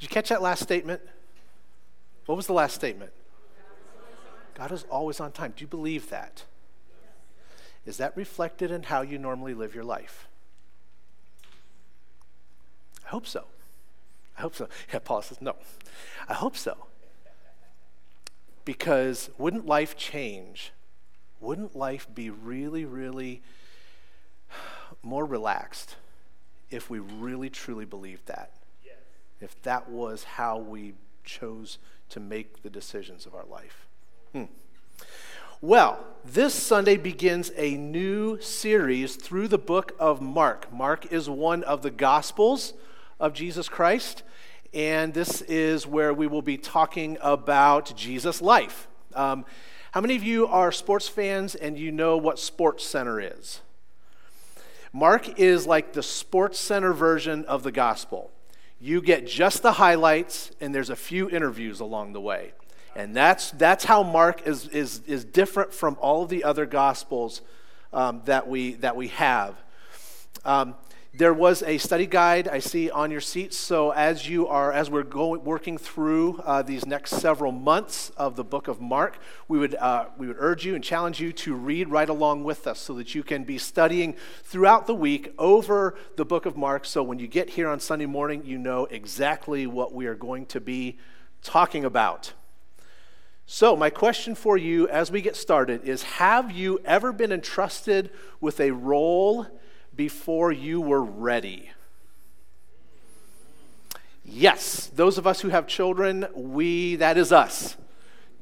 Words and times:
Did 0.00 0.04
you 0.04 0.14
catch 0.14 0.30
that 0.30 0.40
last 0.40 0.62
statement? 0.62 1.02
What 2.24 2.36
was 2.36 2.46
the 2.46 2.54
last 2.54 2.74
statement? 2.74 3.12
God 4.54 4.72
is 4.72 4.84
always 4.90 5.20
on 5.20 5.30
time. 5.30 5.52
Do 5.54 5.60
you 5.60 5.66
believe 5.66 6.08
that? 6.08 6.44
Is 7.84 7.98
that 7.98 8.16
reflected 8.16 8.70
in 8.70 8.84
how 8.84 9.02
you 9.02 9.18
normally 9.18 9.52
live 9.52 9.74
your 9.74 9.84
life? 9.84 10.26
I 13.04 13.10
hope 13.10 13.26
so. 13.26 13.44
I 14.38 14.40
hope 14.40 14.54
so. 14.54 14.70
Yeah, 14.92 15.00
Paul 15.00 15.20
says, 15.20 15.42
no. 15.42 15.56
I 16.26 16.32
hope 16.32 16.56
so. 16.56 16.86
Because 18.64 19.28
wouldn't 19.36 19.66
life 19.66 19.98
change? 19.98 20.72
Wouldn't 21.42 21.76
life 21.76 22.08
be 22.14 22.30
really, 22.30 22.86
really 22.86 23.42
more 25.02 25.26
relaxed 25.26 25.96
if 26.70 26.88
we 26.88 27.00
really, 27.00 27.50
truly 27.50 27.84
believed 27.84 28.24
that? 28.28 28.52
If 29.40 29.60
that 29.62 29.88
was 29.88 30.24
how 30.24 30.58
we 30.58 30.94
chose 31.24 31.78
to 32.10 32.20
make 32.20 32.62
the 32.62 32.70
decisions 32.70 33.26
of 33.26 33.34
our 33.34 33.44
life. 33.44 33.86
Hmm. 34.32 34.44
Well, 35.60 36.04
this 36.24 36.54
Sunday 36.54 36.96
begins 36.96 37.52
a 37.56 37.76
new 37.76 38.40
series 38.40 39.16
through 39.16 39.48
the 39.48 39.58
book 39.58 39.94
of 39.98 40.20
Mark. 40.20 40.72
Mark 40.72 41.12
is 41.12 41.28
one 41.28 41.62
of 41.64 41.82
the 41.82 41.90
Gospels 41.90 42.72
of 43.18 43.34
Jesus 43.34 43.68
Christ, 43.68 44.22
and 44.72 45.12
this 45.12 45.42
is 45.42 45.86
where 45.86 46.14
we 46.14 46.26
will 46.26 46.42
be 46.42 46.56
talking 46.56 47.18
about 47.20 47.94
Jesus' 47.94 48.40
life. 48.40 48.88
Um, 49.14 49.44
how 49.92 50.00
many 50.00 50.16
of 50.16 50.22
you 50.22 50.46
are 50.46 50.72
sports 50.72 51.08
fans 51.08 51.54
and 51.54 51.78
you 51.78 51.92
know 51.92 52.16
what 52.16 52.38
Sports 52.38 52.86
Center 52.86 53.20
is? 53.20 53.60
Mark 54.92 55.38
is 55.38 55.66
like 55.66 55.92
the 55.92 56.02
Sports 56.02 56.58
Center 56.58 56.92
version 56.92 57.44
of 57.44 57.62
the 57.62 57.72
Gospel. 57.72 58.30
You 58.80 59.02
get 59.02 59.26
just 59.26 59.62
the 59.62 59.72
highlights, 59.72 60.52
and 60.60 60.74
there's 60.74 60.88
a 60.88 60.96
few 60.96 61.28
interviews 61.28 61.80
along 61.80 62.14
the 62.14 62.20
way. 62.20 62.52
And 62.96 63.14
that's, 63.14 63.50
that's 63.52 63.84
how 63.84 64.02
Mark 64.02 64.46
is, 64.46 64.66
is, 64.68 65.02
is 65.06 65.24
different 65.24 65.72
from 65.72 65.96
all 66.00 66.22
of 66.22 66.30
the 66.30 66.44
other 66.44 66.66
Gospels 66.66 67.42
um, 67.92 68.22
that, 68.24 68.48
we, 68.48 68.74
that 68.74 68.96
we 68.96 69.08
have. 69.08 69.56
Um, 70.44 70.74
there 71.12 71.34
was 71.34 71.64
a 71.64 71.76
study 71.78 72.06
guide 72.06 72.46
I 72.46 72.60
see 72.60 72.88
on 72.88 73.10
your 73.10 73.20
seats. 73.20 73.56
So 73.56 73.90
as 73.90 74.28
you 74.28 74.46
are, 74.46 74.72
as 74.72 74.88
we're 74.88 75.02
going 75.02 75.42
working 75.42 75.76
through 75.76 76.38
uh, 76.44 76.62
these 76.62 76.86
next 76.86 77.16
several 77.16 77.50
months 77.50 78.10
of 78.16 78.36
the 78.36 78.44
book 78.44 78.68
of 78.68 78.80
Mark, 78.80 79.18
we 79.48 79.58
would 79.58 79.74
uh, 79.74 80.06
we 80.16 80.28
would 80.28 80.36
urge 80.38 80.64
you 80.64 80.76
and 80.76 80.84
challenge 80.84 81.20
you 81.20 81.32
to 81.32 81.54
read 81.54 81.88
right 81.88 82.08
along 82.08 82.44
with 82.44 82.66
us, 82.66 82.78
so 82.78 82.94
that 82.94 83.12
you 83.12 83.24
can 83.24 83.42
be 83.42 83.58
studying 83.58 84.14
throughout 84.44 84.86
the 84.86 84.94
week 84.94 85.34
over 85.36 85.96
the 86.16 86.24
book 86.24 86.46
of 86.46 86.56
Mark. 86.56 86.84
So 86.84 87.02
when 87.02 87.18
you 87.18 87.26
get 87.26 87.50
here 87.50 87.68
on 87.68 87.80
Sunday 87.80 88.06
morning, 88.06 88.42
you 88.44 88.56
know 88.56 88.86
exactly 88.86 89.66
what 89.66 89.92
we 89.92 90.06
are 90.06 90.14
going 90.14 90.46
to 90.46 90.60
be 90.60 90.96
talking 91.42 91.84
about. 91.84 92.34
So, 93.46 93.74
my 93.74 93.90
question 93.90 94.36
for 94.36 94.56
you 94.56 94.86
as 94.86 95.10
we 95.10 95.22
get 95.22 95.34
started 95.34 95.82
is 95.82 96.04
Have 96.04 96.52
you 96.52 96.80
ever 96.84 97.12
been 97.12 97.32
entrusted 97.32 98.10
with 98.40 98.60
a 98.60 98.70
role 98.70 99.48
before 100.00 100.50
you 100.50 100.80
were 100.80 101.04
ready? 101.04 101.68
Yes, 104.24 104.86
those 104.94 105.18
of 105.18 105.26
us 105.26 105.42
who 105.42 105.50
have 105.50 105.66
children, 105.66 106.26
we, 106.34 106.96
that 106.96 107.18
is 107.18 107.32
us, 107.32 107.76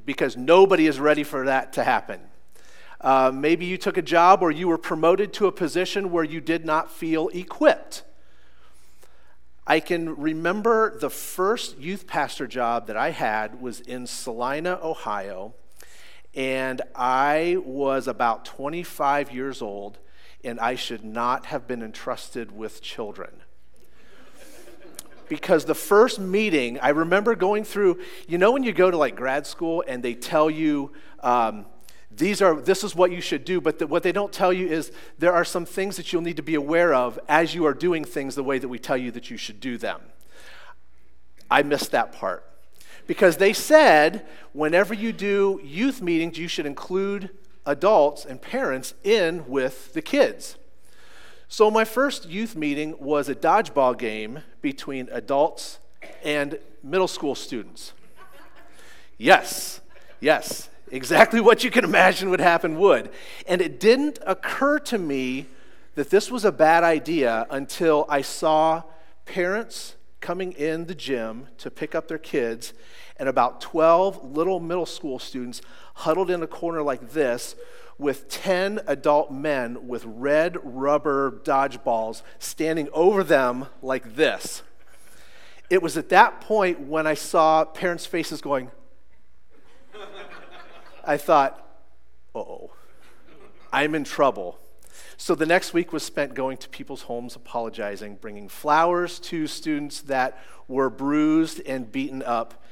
because 0.07 0.37
nobody 0.37 0.87
is 0.87 1.01
ready 1.01 1.25
for 1.25 1.47
that 1.47 1.73
to 1.73 1.83
happen. 1.83 2.21
Uh, 3.01 3.33
maybe 3.35 3.67
you 3.67 3.77
took 3.77 3.97
a 3.97 4.03
job 4.03 4.41
or 4.41 4.53
you 4.53 4.69
were 4.69 4.79
promoted 4.79 5.33
to 5.33 5.49
a 5.49 5.51
position 5.53 6.13
where 6.13 6.23
you 6.23 6.41
did 6.41 6.65
not 6.65 6.93
feel 6.93 7.27
equipped. 7.35 8.05
I 9.67 9.81
can 9.81 10.15
remember 10.15 10.97
the 10.97 11.11
first 11.11 11.77
youth 11.77 12.07
pastor 12.07 12.47
job 12.47 12.87
that 12.87 12.97
I 12.97 13.11
had 13.11 13.61
was 13.61 13.81
in 13.81 14.07
Celina, 14.07 14.79
Ohio, 14.81 15.55
and 16.37 16.83
I 16.95 17.57
was 17.65 18.07
about 18.07 18.45
25 18.45 19.33
years 19.33 19.61
old 19.61 19.99
and 20.49 20.59
I 20.59 20.75
should 20.75 21.05
not 21.05 21.47
have 21.47 21.69
been 21.69 21.83
entrusted 21.83 22.51
with 22.51 22.81
children. 22.81 23.31
Because 25.29 25.67
the 25.67 25.75
first 25.75 26.19
meeting, 26.19 26.81
I 26.81 26.89
remember 26.89 27.35
going 27.35 27.65
through, 27.65 28.01
you 28.27 28.39
know, 28.39 28.53
when 28.53 28.63
you 28.63 28.73
go 28.73 28.91
to 28.91 28.97
like 28.97 29.15
grad 29.15 29.47
school 29.47 29.85
and 29.87 30.03
they 30.03 30.15
tell 30.15 30.49
you, 30.49 30.93
um, 31.23 31.67
these 32.11 32.41
are 32.41 32.59
this 32.61 32.83
is 32.83 32.97
what 32.97 33.13
you 33.13 33.21
should 33.21 33.45
do 33.45 33.61
but 33.61 33.79
the, 33.79 33.87
what 33.87 34.03
they 34.03 34.13
don't 34.13 34.33
tell 34.33 34.51
you 34.53 34.67
is 34.67 34.91
there 35.19 35.33
are 35.33 35.45
some 35.45 35.67
things 35.67 35.97
that 35.99 36.11
you'll 36.11 36.23
need 36.23 36.39
to 36.39 36.43
be 36.43 36.55
aware 36.55 36.95
of 36.95 37.19
as 37.29 37.55
you 37.55 37.67
are 37.67 37.75
doing 37.75 38.03
things 38.03 38.35
the 38.35 38.43
way 38.43 38.59
that 38.59 38.67
we 38.67 38.79
tell 38.79 38.97
you 38.97 39.11
that 39.11 39.31
you 39.31 39.37
should 39.37 39.61
do 39.61 39.77
them 39.77 40.01
i 41.51 41.63
missed 41.63 41.91
that 41.91 42.13
part 42.13 42.45
because 43.07 43.37
they 43.37 43.53
said 43.53 44.27
whenever 44.53 44.95
you 44.95 45.13
do 45.13 45.61
youth 45.63 46.01
meetings 46.01 46.39
you 46.39 46.49
should 46.49 46.67
include 46.67 47.29
adults 47.67 48.25
and 48.25 48.41
parents 48.41 48.95
in 49.05 49.47
with 49.49 49.93
the 49.93 50.03
kids. 50.03 50.57
So, 51.49 51.71
my 51.71 51.85
first 51.85 52.29
youth 52.29 52.57
meeting 52.57 52.95
was 53.01 53.29
a 53.29 53.35
dodgeball 53.35 53.99
game 53.99 54.41
between 54.61 55.09
adults 55.11 55.79
and 56.23 56.59
middle 56.83 57.09
school 57.09 57.35
students. 57.35 57.93
Yes, 59.17 59.81
yes, 60.21 60.69
exactly 60.91 61.41
what 61.41 61.65
you 61.65 61.71
can 61.71 61.85
imagine 61.85 62.31
would 62.31 62.41
happen 62.41 62.79
would. 62.79 63.11
And 63.47 63.61
it 63.61 63.81
didn't 63.81 64.19
occur 64.27 64.79
to 64.81 64.99
me 64.99 65.47
that 65.95 66.11
this 66.11 66.31
was 66.31 66.45
a 66.45 66.53
bad 66.53 66.85
idea 66.85 67.47
until 67.51 68.07
I 68.09 68.23
saw 68.23 68.83
parents 69.25 69.97
coming 70.21 70.53
in 70.53 70.87
the 70.87 70.95
gym 70.95 71.49
to 71.59 71.71
pick 71.71 71.95
up 71.95 72.09
their 72.09 72.19
kids, 72.19 72.73
and 73.19 73.29
about 73.29 73.61
12 73.61 74.37
little 74.37 74.61
middle 74.61 74.87
school 74.87 75.19
students 75.19 75.61
huddled 75.95 76.31
in 76.31 76.43
a 76.43 76.47
corner 76.47 76.83
like 76.83 77.13
this 77.13 77.55
with 77.99 78.29
10 78.29 78.81
adult 78.87 79.33
men 79.33 79.89
with 79.89 80.05
red 80.07 80.57
rubber 80.63 81.41
dodgeballs 81.45 82.23
standing 82.39 82.89
over 82.93 83.25
them 83.25 83.67
like 83.83 84.15
this. 84.15 84.63
It 85.69 85.83
was 85.83 85.97
at 85.97 86.09
that 86.11 86.41
point 86.41 86.81
when 86.81 87.07
I 87.07 87.15
saw 87.15 87.65
parents' 87.65 88.07
faces 88.07 88.41
going, 88.41 88.71
I 91.05 91.17
thought, 91.17 91.67
oh, 92.35 92.71
I'm 93.73 93.95
in 93.95 94.05
trouble. 94.05 94.59
So 95.17 95.35
the 95.35 95.47
next 95.47 95.75
week 95.75 95.93
was 95.93 96.05
spent 96.05 96.35
going 96.35 96.59
to 96.59 96.69
people's 96.69 97.03
homes, 97.03 97.35
apologizing, 97.35 98.17
bringing 98.17 98.49
flowers 98.49 99.19
to 99.21 99.47
students 99.47 100.03
that 100.03 100.39
were 100.69 100.89
bruised 100.89 101.61
and 101.67 101.91
beaten 101.91 102.23
up. 102.23 102.63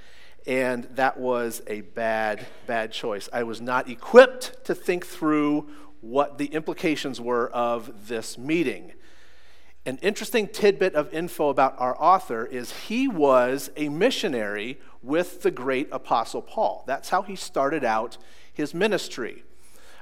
And 0.46 0.84
that 0.94 1.18
was 1.18 1.62
a 1.66 1.80
bad, 1.80 2.46
bad 2.66 2.92
choice. 2.92 3.28
I 3.32 3.42
was 3.42 3.60
not 3.60 3.88
equipped 3.88 4.64
to 4.66 4.74
think 4.74 5.04
through 5.04 5.68
what 6.00 6.38
the 6.38 6.46
implications 6.46 7.20
were 7.20 7.50
of 7.50 8.08
this 8.08 8.38
meeting. 8.38 8.92
An 9.84 9.98
interesting 10.02 10.48
tidbit 10.48 10.94
of 10.94 11.12
info 11.12 11.48
about 11.48 11.74
our 11.78 12.00
author 12.00 12.44
is 12.44 12.72
he 12.72 13.08
was 13.08 13.70
a 13.76 13.88
missionary 13.88 14.78
with 15.02 15.42
the 15.42 15.50
great 15.50 15.88
apostle 15.92 16.42
Paul. 16.42 16.84
That's 16.86 17.08
how 17.08 17.22
he 17.22 17.36
started 17.36 17.84
out 17.84 18.16
his 18.52 18.72
ministry. 18.72 19.44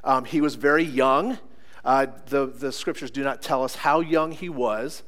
Um, 0.03 0.27
he 0.27 0.41
was 0.41 0.55
very 0.55 0.85
young. 0.85 1.39
Uh, 1.85 2.07
the, 2.27 2.47
the 2.47 2.73
scriptures 2.73 3.11
do 3.11 3.23
not 3.23 3.43
tell 3.43 3.65
us 3.65 3.77
how 3.77 4.01
young 4.01 4.33
he 4.33 4.49
was, 4.49 5.03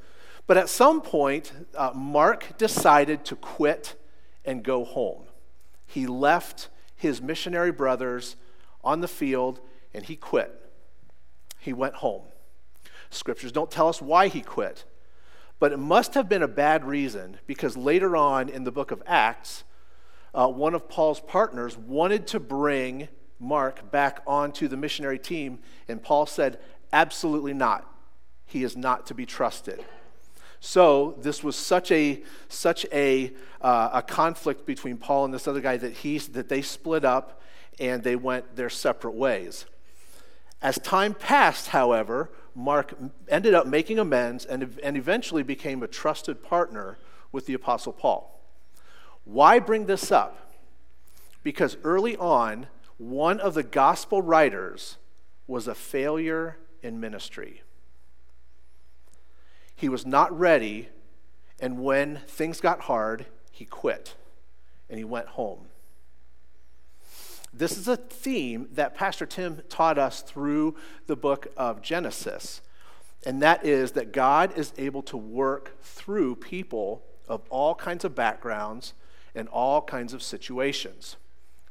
but 0.47 0.57
at 0.57 0.69
some 0.69 1.01
point, 1.01 1.53
uh, 1.75 1.93
Mark 1.95 2.57
decided 2.59 3.25
to 3.27 3.37
quit 3.37 4.01
and 4.45 4.63
go 4.63 4.85
home. 4.85 5.26
He 5.87 6.07
left 6.07 6.69
his 6.95 7.21
missionary 7.23 7.73
brothers 7.73 8.37
on 8.83 9.01
the 9.01 9.09
field 9.09 9.61
and 9.95 10.05
he 10.05 10.17
quit. 10.17 10.53
He 11.59 11.73
went 11.73 11.95
home. 11.97 12.23
Scriptures 13.11 13.53
don't 13.53 13.71
tell 13.71 13.89
us 13.89 14.03
why 14.03 14.29
he 14.29 14.41
quit, 14.41 14.85
but 15.59 15.73
it 15.73 15.79
must 15.79 16.15
have 16.15 16.29
been 16.29 16.43
a 16.43 16.49
bad 16.49 16.85
reason 16.85 17.39
because 17.47 17.77
later 17.77 18.16
on 18.16 18.49
in 18.49 18.65
the 18.65 18.72
book 18.72 18.91
of 18.91 19.03
Acts, 19.07 19.65
uh, 20.34 20.49
one 20.49 20.75
of 20.75 20.89
Paul's 20.89 21.21
partners 21.21 21.78
wanted 21.78 22.27
to 22.28 22.41
bring 22.41 23.09
Mark 23.39 23.91
back 23.91 24.22
onto 24.27 24.69
the 24.69 24.77
missionary 24.77 25.19
team, 25.19 25.60
and 25.89 26.03
Paul 26.03 26.27
said, 26.27 26.59
Absolutely 26.93 27.53
not. 27.53 27.91
He 28.45 28.63
is 28.63 28.77
not 28.77 29.07
to 29.07 29.15
be 29.15 29.27
trusted. 29.27 29.84
So 30.61 31.17
this 31.21 31.45
was 31.45 31.57
such 31.57 31.91
a 31.93 32.23
such 32.49 32.87
a 32.93 33.33
uh, 33.61 33.91
a 33.95 34.03
conflict 34.03 34.67
between 34.67 34.97
Paul 34.97 35.27
and 35.27 35.35
this 35.35 35.47
other 35.47 35.61
guy 35.61 35.77
that 35.77 35.93
he 35.93 36.19
that 36.19 36.49
they 36.49 36.63
split 36.63 37.05
up 37.05 37.43
and 37.79 38.03
they 38.03 38.17
went 38.17 38.57
their 38.57 38.71
separate 38.71 39.15
ways. 39.15 39.67
As 40.63 40.79
time 40.79 41.15
passed, 41.15 41.69
however, 41.69 42.31
Mark 42.55 42.95
ended 43.29 43.53
up 43.53 43.67
making 43.67 43.99
amends 43.99 44.47
and, 44.47 44.79
and 44.83 44.97
eventually 44.97 45.43
became 45.43 45.83
a 45.83 45.87
trusted 45.87 46.43
partner 46.43 46.97
with 47.31 47.45
the 47.47 47.55
Apostle 47.55 47.93
Paul. 47.93 48.41
Why 49.25 49.59
bring 49.59 49.85
this 49.85 50.11
up? 50.11 50.55
Because 51.43 51.77
early 51.85 52.17
on, 52.17 52.69
one 52.97 53.41
of 53.41 53.55
the 53.55 53.63
gospel 53.63 54.23
writers 54.23 54.97
was 55.47 55.69
a 55.69 55.75
failure 55.75 56.57
in 56.83 56.99
ministry. 56.99 57.63
He 59.77 59.89
was 59.89 60.07
not 60.07 60.37
ready, 60.37 60.89
and 61.61 61.78
when 61.78 62.23
things 62.27 62.61
got 62.61 62.83
hard, 62.83 63.27
he 63.53 63.65
quit 63.65 64.17
and 64.89 64.99
he 64.99 65.05
went 65.05 65.28
home. 65.28 65.67
This 67.53 67.77
is 67.78 67.89
a 67.89 67.97
theme 67.97 68.69
that 68.73 68.95
Pastor 68.95 69.27
Tim 69.27 69.63
taught 69.69 69.99
us 69.99 70.23
through 70.23 70.77
the 71.07 71.17
book 71.17 71.49
of 71.57 71.83
Genesis, 71.83 72.61
and 73.25 73.43
that 73.43 73.65
is 73.65 73.93
that 73.93 74.13
God 74.13 74.57
is 74.57 74.73
able 74.77 75.03
to 75.05 75.17
work 75.17 75.81
through 75.83 76.37
people 76.37 77.03
of 77.29 77.43
all 77.51 77.75
kinds 77.75 78.05
of 78.05 78.15
backgrounds 78.15 78.95
and 79.34 79.49
all 79.49 79.83
kinds 79.83 80.13
of 80.13 80.22
situations 80.22 81.17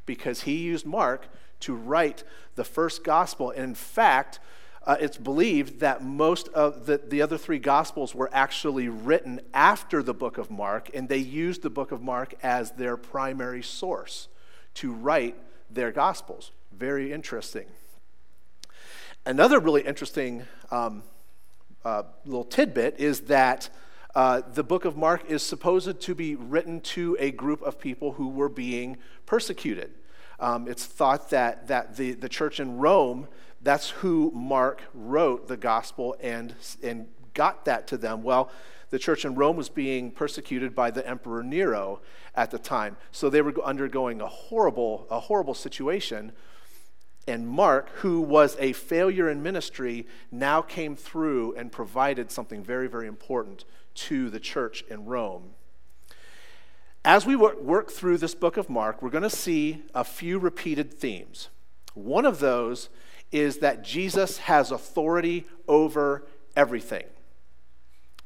because 0.06 0.42
he 0.42 0.58
used 0.58 0.86
Mark 0.86 1.28
to 1.62 1.74
write 1.74 2.24
the 2.56 2.64
first 2.64 3.04
gospel. 3.04 3.52
And 3.52 3.64
in 3.64 3.76
fact, 3.76 4.40
uh, 4.86 4.98
it's 5.00 5.18
believed 5.18 5.80
that 5.80 6.04
most 6.04 6.48
of 6.50 6.86
the, 6.86 6.98
the 6.98 7.22
other 7.22 7.38
three 7.38 7.58
gospels 7.58 8.14
were 8.14 8.30
actually 8.32 8.88
written 8.88 9.42
after 9.54 10.04
the 10.04 10.14
book 10.14 10.38
of 10.38 10.52
Mark, 10.52 10.90
and 10.94 11.10
they 11.10 11.18
used 11.18 11.64
the 11.64 11.70
book 11.70 11.92
of 11.92 12.02
Mark 12.02 12.36
as 12.44 12.72
their 12.72 12.96
primary 12.96 13.64
source 13.64 14.28
to 14.76 14.92
write 14.92 15.36
their 15.72 15.92
gospels. 15.92 16.52
Very 16.72 17.12
interesting. 17.12 17.66
Another 19.26 19.60
really 19.60 19.82
interesting 19.82 20.44
um, 20.70 21.02
uh, 21.84 22.04
little 22.26 22.44
tidbit 22.44 23.00
is 23.00 23.22
that 23.22 23.70
uh, 24.14 24.42
the 24.54 24.64
book 24.64 24.86
of 24.86 24.96
Mark 24.96 25.30
is 25.30 25.42
supposed 25.42 26.00
to 26.00 26.16
be 26.16 26.36
written 26.36 26.80
to 26.82 27.18
a 27.20 27.32
group 27.32 27.62
of 27.64 27.80
people 27.80 28.14
who 28.14 28.30
were 28.30 28.50
being 28.50 28.98
persecuted. 29.26 29.92
Um, 30.40 30.68
it's 30.68 30.86
thought 30.86 31.32
that, 31.32 31.68
that 31.68 31.98
the, 31.98 32.14
the 32.14 32.30
church 32.30 32.60
in 32.60 32.78
Rome, 32.78 33.28
that's 33.66 33.90
who 33.90 34.32
Mark 34.34 34.84
wrote 34.94 35.48
the 35.48 35.58
gospel 35.58 36.16
and, 36.22 36.54
and 36.84 37.08
got 37.34 37.66
that 37.66 37.88
to 37.88 37.98
them. 37.98 38.22
Well, 38.22 38.52
the 38.92 39.00
church 39.00 39.26
in 39.26 39.34
Rome 39.34 39.58
was 39.58 39.70
being 39.70 40.12
persecuted 40.12 40.76
by 40.76 40.92
the 40.92 41.06
Emperor 41.06 41.42
Nero 41.42 42.00
at 42.36 42.52
the 42.52 42.60
time. 42.60 42.96
So 43.12 43.30
they 43.30 43.42
were 43.42 43.54
undergoing 43.64 44.22
a 44.22 44.28
horrible, 44.28 45.08
a 45.10 45.20
horrible 45.20 45.56
situation. 45.56 46.32
And 47.28 47.48
Mark, 47.48 47.90
who 47.96 48.22
was 48.22 48.56
a 48.60 48.74
failure 48.74 49.30
in 49.30 49.42
ministry, 49.42 50.06
now 50.32 50.62
came 50.62 50.96
through 50.96 51.56
and 51.56 51.72
provided 51.72 52.32
something 52.32 52.64
very, 52.64 52.88
very 52.88 53.08
important 53.08 53.66
to 53.96 54.30
the 54.30 54.40
church 54.40 54.84
in 54.92 55.06
Rome. 55.06 55.56
As 57.04 57.26
we 57.26 57.36
work 57.36 57.92
through 57.92 58.20
this 58.20 58.36
book 58.36 58.58
of 58.58 58.70
Mark, 58.70 59.02
we're 59.02 59.10
going 59.10 59.24
to 59.24 59.30
see 59.30 59.84
a 59.96 60.04
few 60.04 60.38
repeated 60.38 60.94
themes. 60.94 61.50
One 61.96 62.26
of 62.26 62.40
those 62.40 62.90
is 63.36 63.60
that 63.60 63.84
Jesus 63.84 64.38
has 64.40 64.72
authority 64.72 65.46
over 65.68 66.26
everything. 66.56 67.06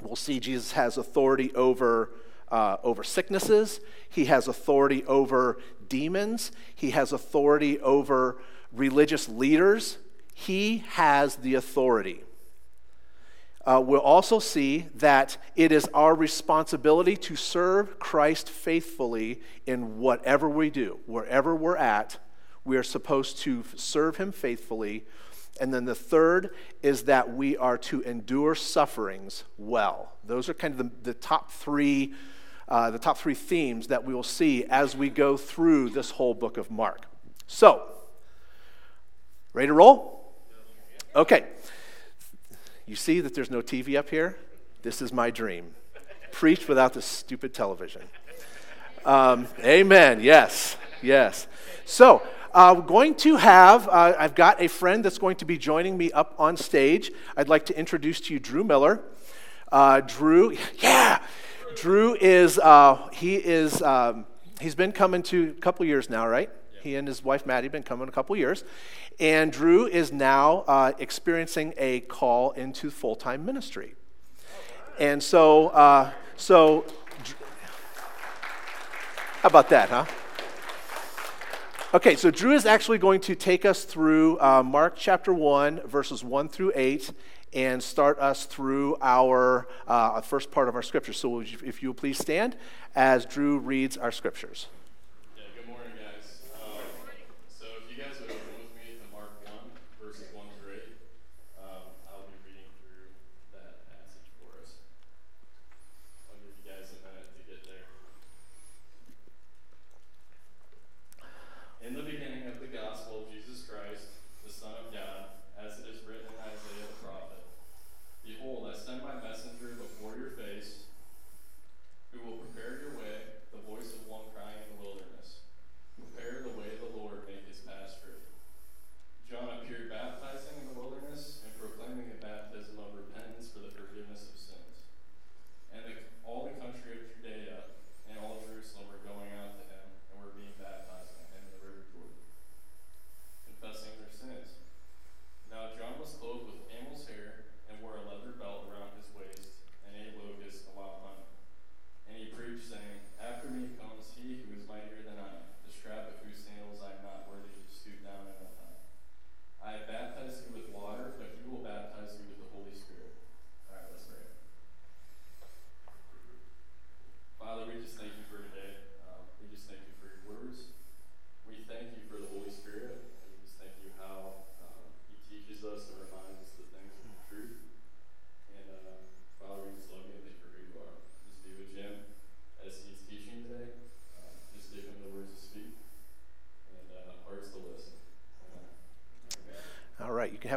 We'll 0.02 0.16
see 0.16 0.40
Jesus 0.40 0.74
has 0.74 0.98
authority 0.98 1.54
over, 1.56 2.12
uh, 2.50 2.78
over 2.84 3.04
sicknesses, 3.04 3.80
he 4.10 4.26
has 4.26 4.48
authority 4.48 5.04
over 5.06 5.60
demons, 5.88 6.52
he 6.76 6.92
has 6.92 7.12
authority 7.12 7.80
over 7.80 8.38
religious 8.72 9.28
leaders. 9.28 9.98
He 10.34 10.86
has 10.88 11.36
the 11.36 11.56
authority 11.56 12.24
uh, 13.70 13.80
we'll 13.80 14.00
also 14.00 14.40
see 14.40 14.88
that 14.96 15.38
it 15.56 15.72
is 15.72 15.88
our 15.94 16.16
responsibility 16.16 17.16
to 17.16 17.36
serve 17.36 18.00
Christ 18.00 18.50
faithfully 18.50 19.42
in 19.68 20.00
whatever 20.00 20.50
we 20.50 20.72
do, 20.72 21.00
wherever 21.06 21.56
we're 21.56 21.78
at. 21.78 22.18
We 22.66 22.78
are 22.78 22.84
supposed 22.84 23.40
to 23.40 23.64
serve 23.76 24.18
Him 24.18 24.32
faithfully. 24.32 25.06
And 25.60 25.74
then 25.74 25.86
the 25.86 25.96
third 25.96 26.52
is 26.82 27.04
that 27.04 27.34
we 27.34 27.58
are 27.58 27.78
to 27.78 28.02
endure 28.02 28.56
sufferings 28.56 29.44
well. 29.58 30.14
Those 30.24 30.48
are 30.48 30.54
kind 30.54 30.74
of 30.74 30.78
the, 30.78 31.12
the 31.12 31.14
top 31.14 31.52
three. 31.52 32.14
Uh, 32.68 32.92
the 32.92 33.00
top 33.00 33.18
three 33.18 33.34
themes 33.34 33.88
that 33.88 34.06
we 34.06 34.14
will 34.14 34.22
see 34.22 34.64
as 34.66 34.96
we 34.96 35.10
go 35.10 35.36
through 35.36 35.90
this 35.90 36.12
whole 36.12 36.36
book 36.36 36.56
of 36.56 36.70
Mark. 36.70 37.06
So, 37.48 37.82
ready 39.54 39.70
to 39.70 39.74
roll? 39.74 40.36
Okay. 41.16 41.48
You 42.86 42.96
see 42.96 43.22
that 43.22 43.34
there's 43.34 43.50
no 43.50 43.64
TV 43.64 43.98
up 43.98 44.10
here? 44.10 44.38
This 44.84 45.02
is 45.02 45.12
my 45.12 45.32
dream. 45.32 45.72
Preach 46.32 46.68
without 46.68 46.94
this 46.94 47.06
stupid 47.06 47.56
television. 47.56 48.04
Um, 49.04 49.48
amen. 49.64 50.22
Yes. 50.22 50.78
Yes. 51.02 51.48
So, 51.86 52.22
uh, 52.54 52.74
we're 52.78 52.84
going 52.84 53.16
to 53.16 53.36
have, 53.36 53.88
uh, 53.88 54.16
I've 54.18 54.36
got 54.36 54.62
a 54.62 54.68
friend 54.68 55.06
that's 55.06 55.18
going 55.18 55.36
to 55.38 55.46
be 55.46 55.58
joining 55.58 55.98
me 55.98 56.12
up 56.12 56.34
on 56.38 56.58
stage. 56.58 57.12
I'd 57.38 57.48
like 57.48 57.66
to 57.68 57.78
introduce 57.78 58.20
to 58.22 58.34
you 58.34 58.40
Drew 58.40 58.64
Miller. 58.64 59.02
Uh, 59.72 60.02
Drew, 60.02 60.58
yeah, 60.80 61.22
Drew 61.76 62.16
is, 62.20 62.58
uh, 62.58 63.08
he 63.14 63.36
is, 63.36 63.82
um, 63.82 64.26
he's 64.60 64.76
been 64.76 64.92
coming 64.92 65.22
to 65.24 65.54
a 65.58 65.62
couple 65.62 65.86
years 65.86 66.10
now, 66.10 66.28
right? 66.28 66.50
He 66.82 66.96
and 66.96 67.08
his 67.08 67.24
wife 67.24 67.46
Maddie 67.46 67.66
have 67.66 67.72
been 67.72 67.84
coming 67.84 68.08
a 68.08 68.12
couple 68.12 68.36
years. 68.36 68.64
And 69.20 69.52
Drew 69.52 69.86
is 69.86 70.12
now 70.12 70.64
uh, 70.68 70.94
experiencing 70.98 71.74
a 71.78 72.00
call 72.02 72.52
into 72.52 72.90
full 72.90 73.16
time 73.16 73.46
ministry. 73.46 73.96
And 74.98 75.22
so, 75.22 75.68
uh, 75.68 76.12
so, 76.36 76.86
how 79.42 79.48
about 79.48 79.70
that, 79.70 79.90
huh? 79.90 80.06
Okay, 81.92 82.16
so 82.16 82.30
Drew 82.30 82.52
is 82.52 82.68
actually 82.68 83.00
going 83.00 83.20
to 83.22 83.34
take 83.34 83.66
us 83.66 83.84
through 83.84 84.40
uh, 84.40 84.62
Mark 84.62 84.94
chapter 84.96 85.34
1, 85.34 85.88
verses 85.88 86.24
1 86.24 86.48
through 86.50 86.72
8, 86.76 87.10
and 87.52 87.82
start 87.82 88.20
us 88.20 88.46
through 88.46 88.96
our 89.02 89.68
uh, 89.88 90.22
first 90.22 90.52
part 90.52 90.70
of 90.70 90.76
our 90.76 90.84
scripture. 90.84 91.14
So, 91.14 91.40
if 91.40 91.82
you 91.82 91.90
will 91.90 91.96
please 91.96 92.20
stand 92.20 92.56
as 92.94 93.26
Drew 93.26 93.58
reads 93.58 93.98
our 93.98 94.12
scriptures. 94.12 94.68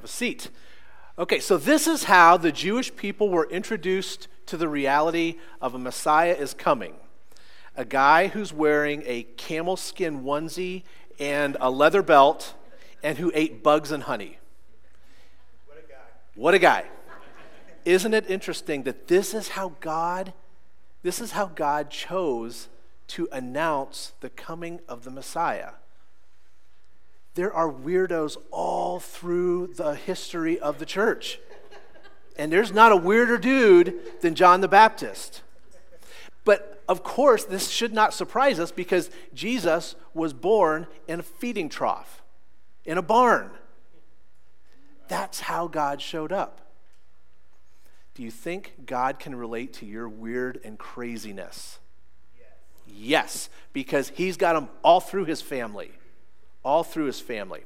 Have 0.02 0.08
a 0.08 0.12
seat. 0.12 0.50
Okay, 1.16 1.38
so 1.38 1.56
this 1.56 1.86
is 1.86 2.04
how 2.04 2.36
the 2.36 2.50
Jewish 2.50 2.94
people 2.96 3.28
were 3.28 3.48
introduced 3.48 4.26
to 4.46 4.56
the 4.56 4.68
reality 4.68 5.36
of 5.60 5.76
a 5.76 5.78
Messiah 5.78 6.32
is 6.32 6.54
coming. 6.54 6.94
A 7.76 7.84
guy 7.84 8.26
who's 8.26 8.52
wearing 8.52 9.04
a 9.06 9.22
camel 9.36 9.76
skin 9.76 10.24
onesie 10.24 10.82
and 11.20 11.56
a 11.60 11.70
leather 11.70 12.02
belt 12.02 12.54
and 13.00 13.18
who 13.18 13.30
ate 13.32 13.62
bugs 13.62 13.92
and 13.92 14.02
honey. 14.02 14.38
What 15.66 15.78
a 15.78 15.88
guy. 15.88 15.96
What 16.34 16.54
a 16.54 16.58
guy. 16.58 16.84
Isn't 17.84 18.12
it 18.12 18.28
interesting 18.28 18.82
that 18.82 19.06
this 19.06 19.34
is 19.34 19.50
how 19.50 19.74
God 19.78 20.32
this 21.02 21.20
is 21.20 21.32
how 21.32 21.46
God 21.46 21.90
chose 21.90 22.68
to 23.08 23.28
announce 23.32 24.12
the 24.20 24.30
coming 24.30 24.78
of 24.88 25.02
the 25.02 25.10
Messiah. 25.10 25.72
There 27.34 27.52
are 27.52 27.70
weirdos 27.70 28.36
all 28.50 29.00
through 29.00 29.68
the 29.68 29.94
history 29.94 30.58
of 30.58 30.78
the 30.78 30.86
church. 30.86 31.38
And 32.36 32.52
there's 32.52 32.72
not 32.72 32.92
a 32.92 32.96
weirder 32.96 33.38
dude 33.38 34.20
than 34.20 34.34
John 34.34 34.60
the 34.60 34.68
Baptist. 34.68 35.42
But 36.44 36.82
of 36.88 37.02
course, 37.02 37.44
this 37.44 37.68
should 37.68 37.92
not 37.92 38.14
surprise 38.14 38.58
us 38.58 38.72
because 38.72 39.10
Jesus 39.32 39.94
was 40.14 40.32
born 40.32 40.86
in 41.06 41.20
a 41.20 41.22
feeding 41.22 41.68
trough, 41.68 42.22
in 42.84 42.98
a 42.98 43.02
barn. 43.02 43.50
That's 45.08 45.40
how 45.40 45.68
God 45.68 46.00
showed 46.00 46.32
up. 46.32 46.60
Do 48.14 48.22
you 48.22 48.30
think 48.30 48.74
God 48.84 49.18
can 49.18 49.34
relate 49.34 49.72
to 49.74 49.86
your 49.86 50.08
weird 50.08 50.60
and 50.64 50.78
craziness? 50.78 51.78
Yes, 52.86 53.48
because 53.72 54.10
he's 54.14 54.36
got 54.36 54.52
them 54.52 54.68
all 54.82 55.00
through 55.00 55.24
his 55.24 55.40
family. 55.40 55.92
All 56.64 56.82
through 56.84 57.06
his 57.06 57.20
family. 57.20 57.64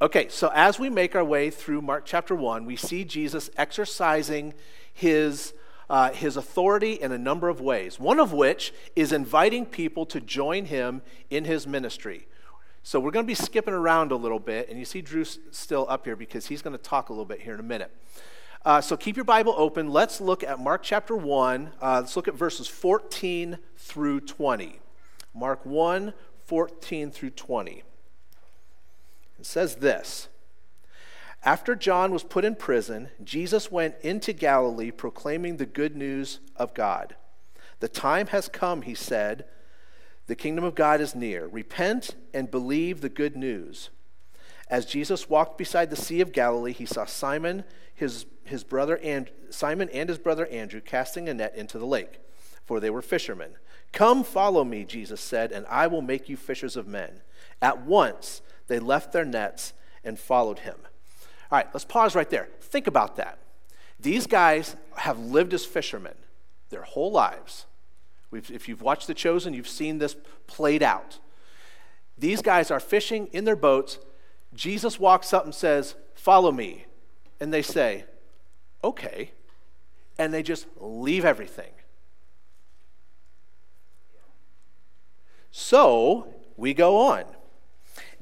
Okay, 0.00 0.28
so 0.28 0.50
as 0.54 0.78
we 0.78 0.88
make 0.90 1.16
our 1.16 1.24
way 1.24 1.50
through 1.50 1.82
Mark 1.82 2.04
chapter 2.06 2.34
1, 2.34 2.64
we 2.64 2.76
see 2.76 3.04
Jesus 3.04 3.50
exercising 3.56 4.54
his, 4.92 5.52
uh, 5.90 6.12
his 6.12 6.36
authority 6.36 6.92
in 6.92 7.10
a 7.10 7.18
number 7.18 7.48
of 7.48 7.60
ways, 7.60 7.98
one 7.98 8.20
of 8.20 8.32
which 8.32 8.72
is 8.94 9.12
inviting 9.12 9.66
people 9.66 10.06
to 10.06 10.20
join 10.20 10.66
him 10.66 11.02
in 11.30 11.44
his 11.44 11.66
ministry. 11.66 12.28
So 12.84 13.00
we're 13.00 13.10
going 13.10 13.24
to 13.24 13.28
be 13.28 13.34
skipping 13.34 13.74
around 13.74 14.12
a 14.12 14.16
little 14.16 14.38
bit, 14.38 14.68
and 14.68 14.78
you 14.78 14.84
see 14.84 15.02
Drew 15.02 15.24
still 15.24 15.84
up 15.88 16.04
here 16.04 16.16
because 16.16 16.46
he's 16.46 16.62
going 16.62 16.76
to 16.76 16.82
talk 16.82 17.08
a 17.08 17.12
little 17.12 17.24
bit 17.24 17.40
here 17.40 17.54
in 17.54 17.60
a 17.60 17.64
minute. 17.64 17.92
Uh, 18.64 18.80
so 18.80 18.96
keep 18.96 19.16
your 19.16 19.24
Bible 19.24 19.54
open. 19.56 19.90
Let's 19.90 20.20
look 20.20 20.44
at 20.44 20.60
Mark 20.60 20.82
chapter 20.84 21.16
1. 21.16 21.72
Uh, 21.82 22.00
let's 22.00 22.14
look 22.16 22.28
at 22.28 22.34
verses 22.34 22.68
14 22.68 23.58
through 23.76 24.20
20. 24.20 24.80
Mark 25.34 25.66
1, 25.66 26.12
14 26.46 27.10
through 27.10 27.30
20. 27.30 27.82
It 29.38 29.46
says 29.46 29.76
this 29.76 30.28
After 31.44 31.74
John 31.74 32.12
was 32.12 32.24
put 32.24 32.44
in 32.44 32.56
prison, 32.56 33.10
Jesus 33.22 33.70
went 33.70 33.94
into 34.02 34.32
Galilee 34.32 34.90
proclaiming 34.90 35.56
the 35.56 35.66
good 35.66 35.96
news 35.96 36.40
of 36.56 36.74
God. 36.74 37.16
The 37.80 37.88
time 37.88 38.28
has 38.28 38.48
come, 38.48 38.82
he 38.82 38.94
said. 38.94 39.44
The 40.26 40.36
kingdom 40.36 40.64
of 40.64 40.74
God 40.74 41.00
is 41.00 41.14
near. 41.14 41.46
Repent 41.46 42.14
and 42.34 42.50
believe 42.50 43.00
the 43.00 43.08
good 43.08 43.34
news. 43.34 43.88
As 44.68 44.84
Jesus 44.84 45.30
walked 45.30 45.56
beside 45.56 45.88
the 45.88 45.96
Sea 45.96 46.20
of 46.20 46.32
Galilee, 46.32 46.74
he 46.74 46.84
saw 46.84 47.06
Simon, 47.06 47.64
his, 47.94 48.26
his 48.44 48.62
brother 48.62 48.98
and 49.02 49.30
Simon 49.48 49.88
and 49.88 50.10
his 50.10 50.18
brother 50.18 50.46
Andrew 50.48 50.82
casting 50.82 51.28
a 51.28 51.34
net 51.34 51.54
into 51.56 51.78
the 51.78 51.86
lake, 51.86 52.20
for 52.66 52.78
they 52.78 52.90
were 52.90 53.00
fishermen. 53.00 53.52
Come 53.92 54.22
follow 54.22 54.64
me, 54.64 54.84
Jesus 54.84 55.22
said, 55.22 55.50
and 55.50 55.64
I 55.66 55.86
will 55.86 56.02
make 56.02 56.28
you 56.28 56.36
fishers 56.36 56.76
of 56.76 56.86
men. 56.86 57.22
At 57.62 57.86
once 57.86 58.42
they 58.68 58.78
left 58.78 59.12
their 59.12 59.24
nets 59.24 59.72
and 60.04 60.18
followed 60.18 60.60
him. 60.60 60.76
All 61.50 61.58
right, 61.58 61.68
let's 61.72 61.84
pause 61.84 62.14
right 62.14 62.28
there. 62.28 62.48
Think 62.60 62.86
about 62.86 63.16
that. 63.16 63.38
These 63.98 64.26
guys 64.26 64.76
have 64.96 65.18
lived 65.18 65.52
as 65.54 65.64
fishermen 65.64 66.14
their 66.70 66.82
whole 66.82 67.10
lives. 67.10 67.66
We've, 68.30 68.50
if 68.50 68.68
you've 68.68 68.82
watched 68.82 69.06
The 69.06 69.14
Chosen, 69.14 69.54
you've 69.54 69.68
seen 69.68 69.98
this 69.98 70.16
played 70.46 70.82
out. 70.82 71.18
These 72.16 72.42
guys 72.42 72.70
are 72.70 72.80
fishing 72.80 73.28
in 73.32 73.44
their 73.44 73.56
boats. 73.56 73.98
Jesus 74.54 75.00
walks 75.00 75.32
up 75.32 75.44
and 75.44 75.54
says, 75.54 75.94
Follow 76.14 76.52
me. 76.52 76.86
And 77.40 77.52
they 77.52 77.62
say, 77.62 78.04
Okay. 78.84 79.32
And 80.18 80.34
they 80.34 80.42
just 80.42 80.66
leave 80.78 81.24
everything. 81.24 81.72
So 85.50 86.28
we 86.56 86.74
go 86.74 86.98
on. 86.98 87.24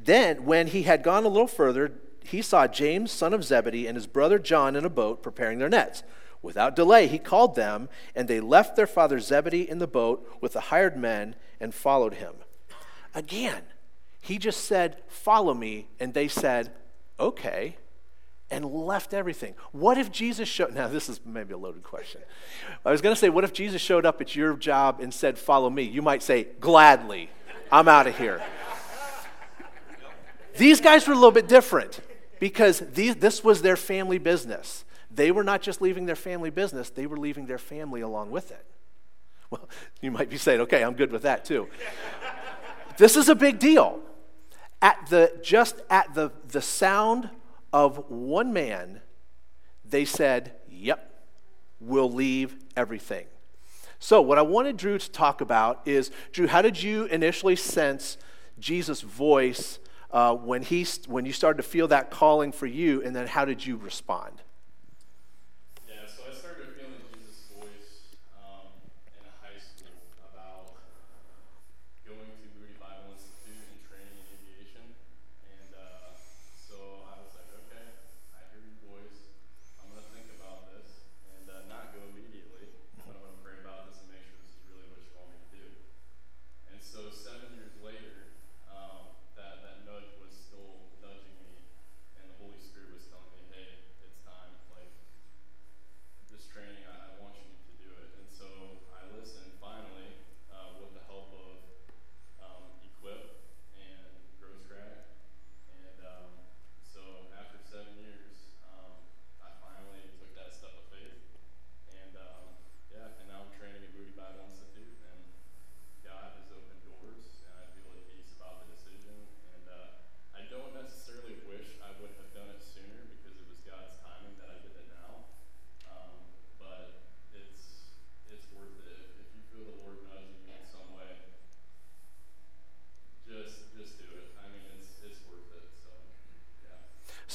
Then, 0.07 0.45
when 0.45 0.69
he 0.69 0.85
had 0.85 1.03
gone 1.03 1.25
a 1.25 1.29
little 1.29 1.49
further, 1.49 1.93
he 2.25 2.41
saw 2.41 2.67
James, 2.67 3.13
son 3.13 3.35
of 3.35 3.45
Zebedee, 3.45 3.87
and 3.87 3.97
his 3.97 4.07
brother 4.07 4.39
John 4.39 4.75
in 4.77 4.85
a 4.85 4.91
boat 4.91 5.23
preparing 5.23 5.59
their 5.59 5.69
nets. 5.69 6.03
Without 6.43 6.77
delay, 6.77 7.09
he 7.09 7.19
called 7.19 7.57
them, 7.57 7.89
and 8.15 8.29
they 8.29 8.41
left 8.41 8.77
their 8.77 8.87
father 8.87 9.19
Zebedee 9.19 9.69
in 9.69 9.79
the 9.79 9.87
boat 9.87 10.27
with 10.41 10.53
the 10.53 10.61
hired 10.61 10.97
men 10.97 11.35
and 11.61 11.75
followed 11.75 12.15
him. 12.15 12.35
Again, 13.15 13.63
he 14.21 14.39
just 14.39 14.65
said, 14.65 15.03
Follow 15.09 15.55
me, 15.55 15.89
and 15.99 16.15
they 16.15 16.29
said, 16.29 16.73
Okay, 17.19 17.77
and 18.49 18.65
left 18.65 19.13
everything. 19.13 19.55
What 19.73 19.99
if 19.99 20.13
Jesus 20.13 20.49
showed 20.49 20.73
now 20.73 20.87
this 20.87 21.09
is 21.09 21.21
maybe 21.25 21.53
a 21.53 21.59
loaded 21.59 21.83
question. 21.83 22.21
I 22.85 22.93
was 22.93 23.01
going 23.01 23.15
to 23.15 23.19
say 23.19 23.29
what 23.29 23.43
if 23.43 23.53
Jesus 23.53 23.83
showed 23.83 24.07
up 24.07 24.21
at 24.21 24.37
your 24.37 24.55
job 24.57 25.01
and 25.01 25.13
said, 25.13 25.37
"Follow 25.37 25.69
me?" 25.69 25.83
You 25.83 26.01
might 26.01 26.23
say, 26.23 26.47
"Gladly. 26.61 27.31
I'm 27.73 27.89
out 27.89 28.07
of 28.07 28.17
here." 28.17 28.41
These 30.59 30.81
guys 30.81 31.07
were 31.07 31.13
a 31.13 31.17
little 31.17 31.31
bit 31.31 31.49
different 31.49 32.01
because 32.39 32.81
these, 32.81 33.17
this 33.17 33.43
was 33.43 33.63
their 33.63 33.77
family 33.77 34.19
business. 34.19 34.85
They 35.11 35.31
were 35.31 35.45
not 35.45 35.63
just 35.63 35.81
leaving 35.81 36.07
their 36.07 36.17
family 36.17 36.51
business, 36.51 36.91
they 36.91 37.07
were 37.07 37.17
leaving 37.17 37.47
their 37.47 37.59
family 37.59 38.01
along 38.01 38.31
with 38.31 38.51
it. 38.51 38.65
Well, 39.51 39.69
you 40.01 40.11
might 40.11 40.31
be 40.31 40.37
saying, 40.37 40.61
okay, 40.63 40.83
I'm 40.83 40.95
good 40.95 41.13
with 41.13 41.23
that 41.23 41.45
too. 41.45 41.69
this 42.97 43.17
is 43.17 43.29
a 43.29 43.35
big 43.35 43.59
deal. 43.59 44.01
At 44.83 45.07
the, 45.09 45.33
just 45.43 45.81
at 45.89 46.15
the, 46.15 46.33
the 46.49 46.61
sound 46.61 47.31
of 47.73 48.11
one 48.11 48.53
man, 48.53 49.01
they 49.85 50.05
said, 50.05 50.53
yep, 50.69 51.25
we'll 51.81 52.11
leave 52.11 52.57
everything. 52.77 53.27
So, 53.99 54.21
what 54.21 54.37
I 54.37 54.43
wanted 54.43 54.77
Drew 54.77 54.99
to 54.99 55.11
talk 55.11 55.41
about 55.41 55.81
is 55.87 56.11
Drew, 56.33 56.47
how 56.47 56.61
did 56.61 56.83
you 56.83 57.07
initially 57.07 57.57
sense 57.57 58.19
Jesus' 58.59 59.01
voice 59.01 59.79
uh, 60.11 60.35
when, 60.35 60.63
he, 60.63 60.87
when 61.07 61.27
you 61.27 61.33
started 61.33 61.59
to 61.59 61.69
feel 61.69 61.89
that 61.89 62.11
calling 62.11 62.53
for 62.53 62.67
you, 62.67 63.03
and 63.03 63.15
then 63.15 63.27
how 63.27 63.45
did 63.45 63.65
you 63.67 63.77
respond? 63.77 64.43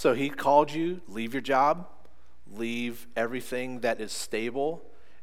So 0.02 0.16
he 0.16 0.32
called 0.32 0.72
you, 0.72 1.00
leave 1.08 1.32
your 1.32 1.44
job, 1.44 1.88
leave 2.52 3.06
everything 3.16 3.82
that 3.82 4.02
is 4.02 4.12
stable, 4.12 4.82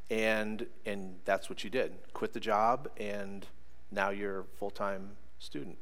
and, 0.09 0.65
and 0.87 1.17
that's 1.25 1.51
what 1.51 1.65
you 1.65 1.69
did. 1.69 1.95
Quit 2.13 2.33
the 2.33 2.39
job, 2.39 2.89
and 2.97 3.45
now 3.91 4.11
you're 4.11 4.43
a 4.43 4.45
full 4.45 4.71
time 4.71 5.17
student. 5.41 5.79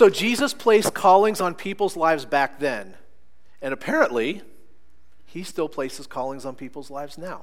So 0.00 0.08
Jesus 0.08 0.54
placed 0.54 0.94
callings 0.94 1.42
on 1.42 1.54
people's 1.54 1.94
lives 1.94 2.24
back 2.24 2.58
then. 2.58 2.94
And 3.60 3.74
apparently, 3.74 4.40
he 5.26 5.42
still 5.42 5.68
places 5.68 6.06
callings 6.06 6.46
on 6.46 6.54
people's 6.54 6.90
lives 6.90 7.18
now. 7.18 7.42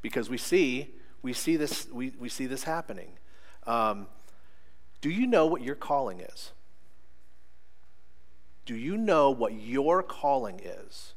Because 0.00 0.30
we 0.30 0.38
see, 0.38 0.94
we 1.20 1.34
see 1.34 1.56
this, 1.56 1.88
we, 1.92 2.14
we 2.18 2.30
see 2.30 2.46
this 2.46 2.64
happening. 2.64 3.10
Um, 3.66 4.06
do 5.02 5.10
you 5.10 5.26
know 5.26 5.44
what 5.44 5.60
your 5.60 5.74
calling 5.74 6.20
is? 6.20 6.52
Do 8.64 8.74
you 8.74 8.96
know 8.96 9.30
what 9.30 9.52
your 9.52 10.02
calling 10.02 10.58
is? 10.58 11.12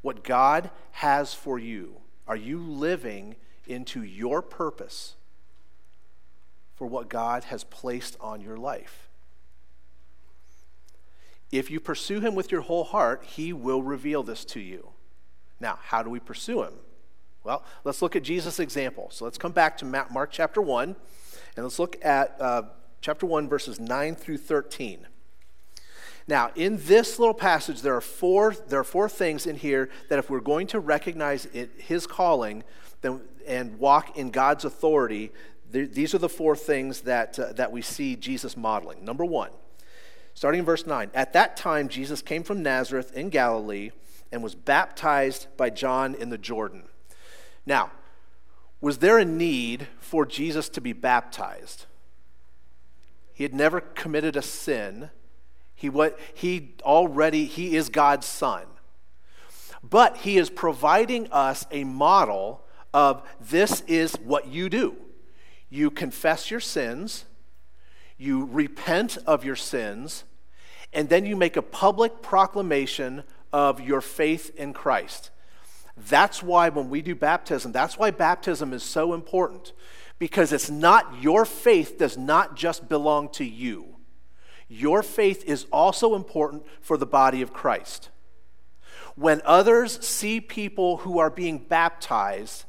What 0.00 0.22
God 0.22 0.70
has 0.92 1.34
for 1.34 1.58
you? 1.58 1.96
Are 2.28 2.36
you 2.36 2.60
living 2.60 3.34
into 3.66 4.04
your 4.04 4.42
purpose 4.42 5.16
for 6.76 6.86
what 6.86 7.08
God 7.08 7.42
has 7.42 7.64
placed 7.64 8.16
on 8.20 8.40
your 8.40 8.56
life? 8.56 9.10
If 11.54 11.70
you 11.70 11.78
pursue 11.78 12.18
Him 12.18 12.34
with 12.34 12.50
your 12.50 12.62
whole 12.62 12.82
heart, 12.82 13.24
He 13.24 13.52
will 13.52 13.80
reveal 13.80 14.24
this 14.24 14.44
to 14.46 14.60
you. 14.60 14.90
Now, 15.60 15.78
how 15.80 16.02
do 16.02 16.10
we 16.10 16.18
pursue 16.18 16.64
Him? 16.64 16.74
Well, 17.44 17.64
let's 17.84 18.02
look 18.02 18.16
at 18.16 18.24
Jesus' 18.24 18.58
example. 18.58 19.08
So 19.12 19.24
let's 19.24 19.38
come 19.38 19.52
back 19.52 19.78
to 19.78 19.84
Mark 19.84 20.30
chapter 20.32 20.60
1, 20.60 20.96
and 21.56 21.64
let's 21.64 21.78
look 21.78 22.04
at 22.04 22.40
uh, 22.40 22.62
chapter 23.00 23.24
1, 23.24 23.48
verses 23.48 23.78
9 23.78 24.16
through 24.16 24.38
13. 24.38 25.06
Now, 26.26 26.50
in 26.56 26.78
this 26.86 27.20
little 27.20 27.34
passage, 27.34 27.82
there 27.82 27.94
are 27.94 28.00
four, 28.00 28.56
there 28.66 28.80
are 28.80 28.84
four 28.84 29.08
things 29.08 29.46
in 29.46 29.54
here 29.54 29.90
that 30.08 30.18
if 30.18 30.28
we're 30.28 30.40
going 30.40 30.66
to 30.68 30.80
recognize 30.80 31.46
it, 31.46 31.70
his 31.78 32.04
calling 32.04 32.64
then, 33.00 33.20
and 33.46 33.78
walk 33.78 34.18
in 34.18 34.30
God's 34.30 34.64
authority, 34.64 35.30
these 35.70 36.14
are 36.14 36.18
the 36.18 36.28
four 36.28 36.56
things 36.56 37.02
that, 37.02 37.38
uh, 37.38 37.52
that 37.52 37.70
we 37.70 37.80
see 37.80 38.16
Jesus 38.16 38.56
modeling. 38.56 39.04
Number 39.04 39.24
one, 39.24 39.50
starting 40.34 40.60
in 40.60 40.64
verse 40.64 40.86
9, 40.86 41.10
at 41.14 41.32
that 41.32 41.56
time 41.56 41.88
Jesus 41.88 42.20
came 42.20 42.42
from 42.42 42.62
Nazareth 42.62 43.12
in 43.16 43.30
Galilee 43.30 43.90
and 44.30 44.42
was 44.42 44.54
baptized 44.54 45.46
by 45.56 45.70
John 45.70 46.14
in 46.14 46.28
the 46.28 46.38
Jordan. 46.38 46.84
Now, 47.64 47.92
was 48.80 48.98
there 48.98 49.18
a 49.18 49.24
need 49.24 49.86
for 50.00 50.26
Jesus 50.26 50.68
to 50.70 50.80
be 50.80 50.92
baptized? 50.92 51.86
He 53.32 53.44
had 53.44 53.54
never 53.54 53.80
committed 53.80 54.36
a 54.36 54.42
sin. 54.42 55.10
He, 55.74 55.88
what, 55.88 56.18
he 56.34 56.74
already, 56.82 57.46
he 57.46 57.76
is 57.76 57.88
God's 57.88 58.26
son. 58.26 58.66
But 59.82 60.18
he 60.18 60.38
is 60.38 60.50
providing 60.50 61.28
us 61.30 61.66
a 61.70 61.84
model 61.84 62.64
of 62.92 63.22
this 63.40 63.82
is 63.86 64.14
what 64.22 64.48
you 64.48 64.68
do. 64.68 64.96
You 65.68 65.90
confess 65.90 66.50
your 66.50 66.60
sins, 66.60 67.24
you 68.16 68.46
repent 68.46 69.18
of 69.26 69.44
your 69.44 69.56
sins, 69.56 70.24
and 70.92 71.08
then 71.08 71.26
you 71.26 71.36
make 71.36 71.56
a 71.56 71.62
public 71.62 72.22
proclamation 72.22 73.24
of 73.52 73.80
your 73.80 74.00
faith 74.00 74.54
in 74.56 74.72
Christ. 74.72 75.30
That's 76.08 76.42
why 76.42 76.68
when 76.68 76.90
we 76.90 77.02
do 77.02 77.14
baptism, 77.14 77.72
that's 77.72 77.98
why 77.98 78.10
baptism 78.10 78.72
is 78.72 78.82
so 78.82 79.14
important 79.14 79.72
because 80.18 80.52
it's 80.52 80.70
not 80.70 81.22
your 81.22 81.44
faith 81.44 81.98
does 81.98 82.16
not 82.16 82.56
just 82.56 82.88
belong 82.88 83.28
to 83.30 83.44
you. 83.44 83.96
Your 84.68 85.02
faith 85.02 85.44
is 85.46 85.66
also 85.72 86.14
important 86.14 86.64
for 86.80 86.96
the 86.96 87.06
body 87.06 87.42
of 87.42 87.52
Christ. 87.52 88.10
When 89.14 89.40
others 89.44 90.04
see 90.04 90.40
people 90.40 90.98
who 90.98 91.18
are 91.18 91.30
being 91.30 91.58
baptized, 91.58 92.64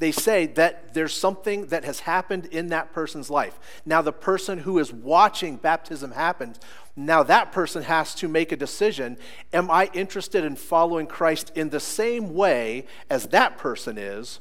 they 0.00 0.12
say 0.12 0.46
that 0.46 0.94
there's 0.94 1.12
something 1.12 1.66
that 1.66 1.84
has 1.84 2.00
happened 2.00 2.46
in 2.46 2.68
that 2.68 2.90
person's 2.94 3.28
life. 3.28 3.60
Now, 3.84 4.00
the 4.00 4.14
person 4.14 4.58
who 4.58 4.78
is 4.78 4.90
watching 4.90 5.56
baptism 5.56 6.12
happen, 6.12 6.54
now 6.96 7.22
that 7.22 7.52
person 7.52 7.82
has 7.82 8.14
to 8.16 8.26
make 8.26 8.50
a 8.50 8.56
decision 8.56 9.18
Am 9.52 9.70
I 9.70 9.90
interested 9.92 10.42
in 10.42 10.56
following 10.56 11.06
Christ 11.06 11.52
in 11.54 11.68
the 11.68 11.80
same 11.80 12.34
way 12.34 12.86
as 13.10 13.26
that 13.26 13.58
person 13.58 13.98
is? 13.98 14.40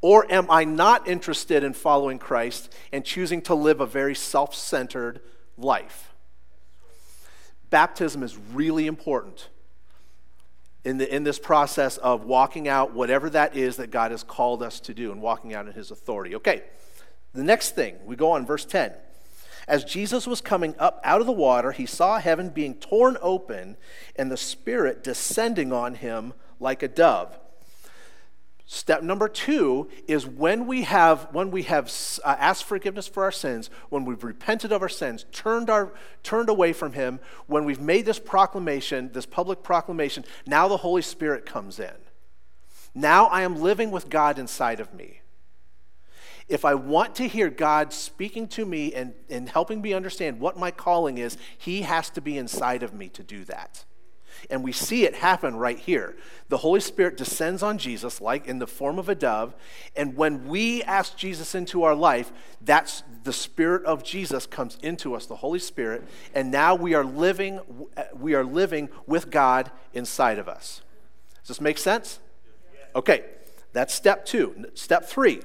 Or 0.00 0.30
am 0.30 0.48
I 0.48 0.64
not 0.64 1.08
interested 1.08 1.64
in 1.64 1.72
following 1.72 2.20
Christ 2.20 2.72
and 2.92 3.04
choosing 3.04 3.42
to 3.42 3.54
live 3.54 3.80
a 3.80 3.86
very 3.86 4.14
self 4.14 4.54
centered 4.54 5.20
life? 5.58 6.14
Baptism 7.70 8.22
is 8.22 8.38
really 8.52 8.86
important 8.86 9.48
in, 10.84 10.98
the, 10.98 11.14
in 11.14 11.24
this 11.24 11.38
process 11.38 11.96
of 11.98 12.24
walking 12.24 12.68
out 12.68 12.92
whatever 12.92 13.30
that 13.30 13.56
is 13.56 13.76
that 13.76 13.90
God 13.90 14.10
has 14.10 14.22
called 14.22 14.62
us 14.62 14.80
to 14.80 14.94
do 14.94 15.12
and 15.12 15.20
walking 15.20 15.54
out 15.54 15.66
in 15.66 15.72
His 15.72 15.90
authority. 15.90 16.34
Okay, 16.36 16.62
the 17.32 17.42
next 17.42 17.74
thing, 17.74 17.96
we 18.04 18.16
go 18.16 18.32
on, 18.32 18.46
verse 18.46 18.64
10. 18.64 18.92
As 19.66 19.82
Jesus 19.82 20.26
was 20.26 20.40
coming 20.40 20.74
up 20.78 21.00
out 21.02 21.20
of 21.20 21.26
the 21.26 21.32
water, 21.32 21.72
he 21.72 21.86
saw 21.86 22.18
heaven 22.18 22.50
being 22.50 22.74
torn 22.74 23.16
open 23.22 23.76
and 24.14 24.30
the 24.30 24.36
Spirit 24.36 25.02
descending 25.02 25.72
on 25.72 25.94
him 25.94 26.34
like 26.60 26.82
a 26.82 26.88
dove. 26.88 27.38
Step 28.66 29.02
number 29.02 29.28
two 29.28 29.88
is 30.08 30.26
when 30.26 30.66
we 30.66 30.82
have, 30.82 31.28
when 31.32 31.50
we 31.50 31.64
have 31.64 31.92
uh, 32.24 32.34
asked 32.38 32.64
forgiveness 32.64 33.06
for 33.06 33.22
our 33.22 33.32
sins, 33.32 33.68
when 33.90 34.06
we've 34.06 34.24
repented 34.24 34.72
of 34.72 34.80
our 34.80 34.88
sins, 34.88 35.26
turned, 35.32 35.68
our, 35.68 35.92
turned 36.22 36.48
away 36.48 36.72
from 36.72 36.92
Him, 36.92 37.20
when 37.46 37.66
we've 37.66 37.80
made 37.80 38.06
this 38.06 38.18
proclamation, 38.18 39.10
this 39.12 39.26
public 39.26 39.62
proclamation, 39.62 40.24
now 40.46 40.66
the 40.66 40.78
Holy 40.78 41.02
Spirit 41.02 41.44
comes 41.44 41.78
in. 41.78 41.92
Now 42.94 43.26
I 43.26 43.42
am 43.42 43.60
living 43.60 43.90
with 43.90 44.08
God 44.08 44.38
inside 44.38 44.80
of 44.80 44.94
me. 44.94 45.20
If 46.48 46.64
I 46.64 46.74
want 46.74 47.14
to 47.16 47.28
hear 47.28 47.50
God 47.50 47.92
speaking 47.92 48.48
to 48.48 48.64
me 48.64 48.94
and, 48.94 49.12
and 49.28 49.48
helping 49.48 49.82
me 49.82 49.92
understand 49.92 50.40
what 50.40 50.58
my 50.58 50.70
calling 50.70 51.18
is, 51.18 51.36
He 51.58 51.82
has 51.82 52.08
to 52.10 52.22
be 52.22 52.38
inside 52.38 52.82
of 52.82 52.94
me 52.94 53.10
to 53.10 53.22
do 53.22 53.44
that. 53.44 53.84
And 54.50 54.62
we 54.62 54.72
see 54.72 55.04
it 55.04 55.14
happen 55.14 55.56
right 55.56 55.78
here. 55.78 56.16
The 56.48 56.58
Holy 56.58 56.80
Spirit 56.80 57.16
descends 57.16 57.62
on 57.62 57.78
Jesus, 57.78 58.20
like 58.20 58.46
in 58.46 58.58
the 58.58 58.66
form 58.66 58.98
of 58.98 59.08
a 59.08 59.14
dove. 59.14 59.54
And 59.96 60.16
when 60.16 60.46
we 60.46 60.82
ask 60.82 61.16
Jesus 61.16 61.54
into 61.54 61.82
our 61.82 61.94
life, 61.94 62.32
that's 62.60 63.02
the 63.24 63.32
Spirit 63.32 63.84
of 63.84 64.04
Jesus 64.04 64.46
comes 64.46 64.78
into 64.82 65.14
us, 65.14 65.26
the 65.26 65.36
Holy 65.36 65.58
Spirit. 65.58 66.04
And 66.34 66.50
now 66.50 66.74
we 66.74 66.94
are 66.94 67.04
living, 67.04 67.60
we 68.14 68.34
are 68.34 68.44
living 68.44 68.88
with 69.06 69.30
God 69.30 69.70
inside 69.92 70.38
of 70.38 70.48
us. 70.48 70.82
Does 71.42 71.48
this 71.48 71.60
make 71.60 71.78
sense? 71.78 72.20
Okay, 72.94 73.24
that's 73.72 73.92
step 73.92 74.24
two. 74.24 74.66
Step 74.74 75.04
three. 75.04 75.42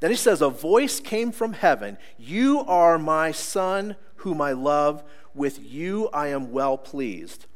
Then 0.00 0.10
he 0.10 0.16
says, 0.16 0.42
A 0.42 0.48
voice 0.48 0.98
came 0.98 1.30
from 1.30 1.52
heaven 1.52 1.96
You 2.18 2.60
are 2.60 2.98
my 2.98 3.30
son, 3.30 3.96
whom 4.16 4.40
I 4.40 4.52
love. 4.52 5.04
With 5.34 5.64
you 5.64 6.08
I 6.08 6.28
am 6.28 6.50
well 6.50 6.76
pleased. 6.76 7.46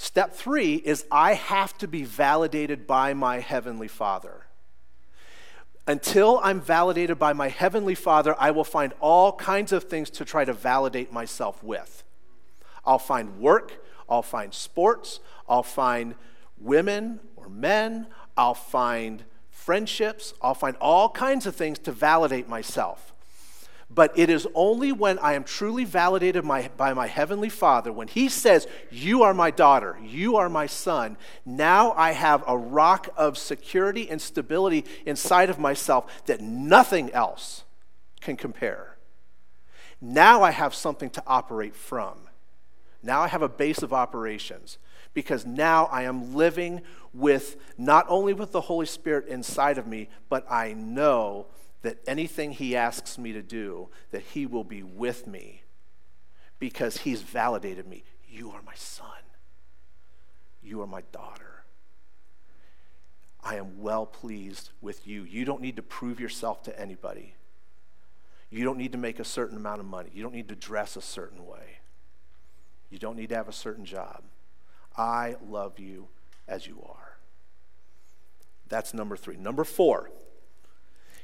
Step 0.00 0.32
three 0.32 0.76
is 0.76 1.04
I 1.10 1.34
have 1.34 1.76
to 1.78 1.88
be 1.88 2.04
validated 2.04 2.86
by 2.86 3.14
my 3.14 3.40
Heavenly 3.40 3.88
Father. 3.88 4.46
Until 5.88 6.38
I'm 6.44 6.60
validated 6.60 7.18
by 7.18 7.32
my 7.32 7.48
Heavenly 7.48 7.96
Father, 7.96 8.36
I 8.38 8.52
will 8.52 8.62
find 8.62 8.92
all 9.00 9.32
kinds 9.32 9.72
of 9.72 9.84
things 9.84 10.08
to 10.10 10.24
try 10.24 10.44
to 10.44 10.52
validate 10.52 11.12
myself 11.12 11.64
with. 11.64 12.04
I'll 12.84 13.00
find 13.00 13.40
work, 13.40 13.84
I'll 14.08 14.22
find 14.22 14.54
sports, 14.54 15.18
I'll 15.48 15.64
find 15.64 16.14
women 16.58 17.18
or 17.34 17.48
men, 17.48 18.06
I'll 18.36 18.54
find 18.54 19.24
friendships, 19.50 20.32
I'll 20.40 20.54
find 20.54 20.76
all 20.80 21.08
kinds 21.10 21.44
of 21.44 21.56
things 21.56 21.80
to 21.80 21.90
validate 21.90 22.48
myself. 22.48 23.12
But 23.90 24.18
it 24.18 24.28
is 24.28 24.46
only 24.54 24.92
when 24.92 25.18
I 25.18 25.32
am 25.32 25.44
truly 25.44 25.84
validated 25.84 26.44
my, 26.44 26.68
by 26.76 26.92
my 26.92 27.06
Heavenly 27.06 27.48
Father, 27.48 27.90
when 27.90 28.08
He 28.08 28.28
says, 28.28 28.66
You 28.90 29.22
are 29.22 29.32
my 29.32 29.50
daughter, 29.50 29.98
you 30.04 30.36
are 30.36 30.50
my 30.50 30.66
son, 30.66 31.16
now 31.46 31.92
I 31.92 32.12
have 32.12 32.44
a 32.46 32.56
rock 32.56 33.08
of 33.16 33.38
security 33.38 34.10
and 34.10 34.20
stability 34.20 34.84
inside 35.06 35.48
of 35.48 35.58
myself 35.58 36.26
that 36.26 36.40
nothing 36.40 37.10
else 37.12 37.64
can 38.20 38.36
compare. 38.36 38.98
Now 40.00 40.42
I 40.42 40.50
have 40.50 40.74
something 40.74 41.10
to 41.10 41.22
operate 41.26 41.74
from. 41.74 42.18
Now 43.02 43.22
I 43.22 43.28
have 43.28 43.42
a 43.42 43.48
base 43.48 43.82
of 43.82 43.92
operations 43.92 44.78
because 45.14 45.46
now 45.46 45.86
I 45.86 46.02
am 46.02 46.34
living 46.34 46.82
with 47.12 47.56
not 47.78 48.06
only 48.08 48.34
with 48.34 48.52
the 48.52 48.60
Holy 48.60 48.86
Spirit 48.86 49.28
inside 49.28 49.78
of 49.78 49.86
me, 49.86 50.08
but 50.28 50.50
I 50.50 50.74
know 50.74 51.46
that 51.82 51.98
anything 52.06 52.52
he 52.52 52.76
asks 52.76 53.18
me 53.18 53.32
to 53.32 53.42
do, 53.42 53.88
that 54.10 54.22
he 54.22 54.46
will 54.46 54.64
be 54.64 54.82
with 54.82 55.26
me 55.26 55.62
because 56.58 56.98
he's 56.98 57.22
validated 57.22 57.86
me. 57.86 58.04
You 58.28 58.50
are 58.50 58.62
my 58.62 58.74
son. 58.74 59.06
You 60.62 60.82
are 60.82 60.86
my 60.86 61.02
daughter. 61.12 61.64
I 63.42 63.56
am 63.56 63.80
well 63.80 64.04
pleased 64.04 64.70
with 64.80 65.06
you. 65.06 65.22
You 65.22 65.44
don't 65.44 65.62
need 65.62 65.76
to 65.76 65.82
prove 65.82 66.18
yourself 66.20 66.62
to 66.64 66.78
anybody. 66.78 67.34
You 68.50 68.64
don't 68.64 68.78
need 68.78 68.92
to 68.92 68.98
make 68.98 69.20
a 69.20 69.24
certain 69.24 69.56
amount 69.56 69.80
of 69.80 69.86
money. 69.86 70.10
You 70.12 70.22
don't 70.22 70.34
need 70.34 70.48
to 70.48 70.56
dress 70.56 70.96
a 70.96 71.02
certain 71.02 71.46
way. 71.46 71.78
You 72.90 72.98
don't 72.98 73.16
need 73.16 73.28
to 73.28 73.36
have 73.36 73.48
a 73.48 73.52
certain 73.52 73.84
job. 73.84 74.22
I 74.96 75.36
love 75.46 75.78
you 75.78 76.08
as 76.48 76.66
you 76.66 76.82
are. 76.84 77.18
That's 78.68 78.92
number 78.92 79.16
three. 79.16 79.36
Number 79.36 79.64
four, 79.64 80.10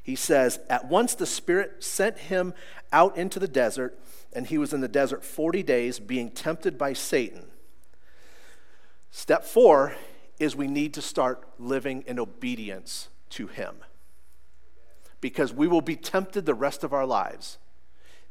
he 0.05 0.15
says, 0.15 0.61
At 0.69 0.87
once 0.87 1.15
the 1.15 1.27
Spirit 1.27 1.83
sent 1.83 2.19
him 2.19 2.53
out 2.93 3.17
into 3.17 3.41
the 3.41 3.49
desert, 3.49 3.99
and 4.35 4.47
he 4.47 4.59
was 4.59 4.75
in 4.75 4.83
the 4.83 4.89
desert 4.89 5.25
40 5.25 5.63
days 5.63 5.99
being 5.99 6.31
tempted 6.31 6.77
by 6.77 6.93
Satan. 6.93 7.47
Step 9.11 9.45
four 9.45 9.97
is 10.39 10.55
we 10.55 10.67
need 10.67 10.93
to 10.95 11.03
start 11.03 11.49
living 11.59 12.05
in 12.07 12.19
obedience 12.19 13.09
to 13.31 13.47
him 13.47 13.77
because 15.23 15.55
we 15.55 15.67
will 15.67 15.81
be 15.81 15.97
tempted 15.97 16.45
the 16.45 16.53
rest 16.53 16.85
of 16.85 16.93
our 16.93 17.07
lives. 17.07 17.57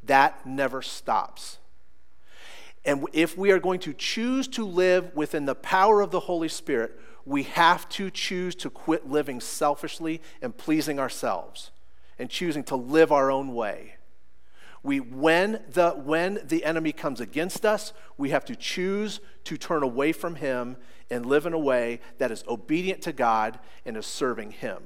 That 0.04 0.46
never 0.46 0.80
stops. 0.80 1.58
And 2.84 3.04
if 3.12 3.36
we 3.36 3.50
are 3.50 3.58
going 3.58 3.80
to 3.80 3.94
choose 3.94 4.46
to 4.48 4.64
live 4.64 5.12
within 5.16 5.46
the 5.46 5.56
power 5.56 6.02
of 6.02 6.12
the 6.12 6.20
Holy 6.20 6.48
Spirit, 6.48 7.00
we 7.24 7.44
have 7.44 7.88
to 7.90 8.10
choose 8.10 8.54
to 8.56 8.70
quit 8.70 9.08
living 9.08 9.40
selfishly 9.40 10.20
and 10.42 10.56
pleasing 10.56 10.98
ourselves 10.98 11.70
and 12.18 12.30
choosing 12.30 12.62
to 12.64 12.76
live 12.76 13.12
our 13.12 13.30
own 13.30 13.54
way. 13.54 13.94
We, 14.82 15.00
when, 15.00 15.62
the, 15.70 15.92
when 15.92 16.40
the 16.44 16.64
enemy 16.64 16.92
comes 16.92 17.20
against 17.20 17.64
us, 17.64 17.94
we 18.18 18.30
have 18.30 18.44
to 18.44 18.54
choose 18.54 19.20
to 19.44 19.56
turn 19.56 19.82
away 19.82 20.12
from 20.12 20.34
him 20.36 20.76
and 21.10 21.24
live 21.24 21.46
in 21.46 21.54
a 21.54 21.58
way 21.58 22.00
that 22.18 22.30
is 22.30 22.44
obedient 22.46 23.00
to 23.02 23.12
God 23.12 23.58
and 23.86 23.96
is 23.96 24.06
serving 24.06 24.52
him. 24.52 24.82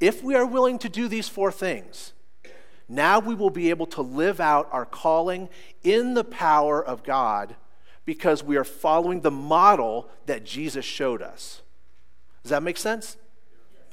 If 0.00 0.22
we 0.24 0.34
are 0.34 0.46
willing 0.46 0.78
to 0.78 0.88
do 0.88 1.06
these 1.06 1.28
four 1.28 1.52
things, 1.52 2.14
now 2.88 3.18
we 3.18 3.34
will 3.34 3.50
be 3.50 3.68
able 3.68 3.86
to 3.88 4.00
live 4.00 4.40
out 4.40 4.68
our 4.72 4.86
calling 4.86 5.50
in 5.82 6.14
the 6.14 6.24
power 6.24 6.82
of 6.82 7.04
God 7.04 7.54
because 8.04 8.42
we 8.42 8.56
are 8.56 8.64
following 8.64 9.20
the 9.20 9.30
model 9.30 10.08
that 10.26 10.44
Jesus 10.44 10.84
showed 10.84 11.22
us. 11.22 11.62
Does 12.42 12.50
that 12.50 12.62
make 12.62 12.76
sense? 12.76 13.16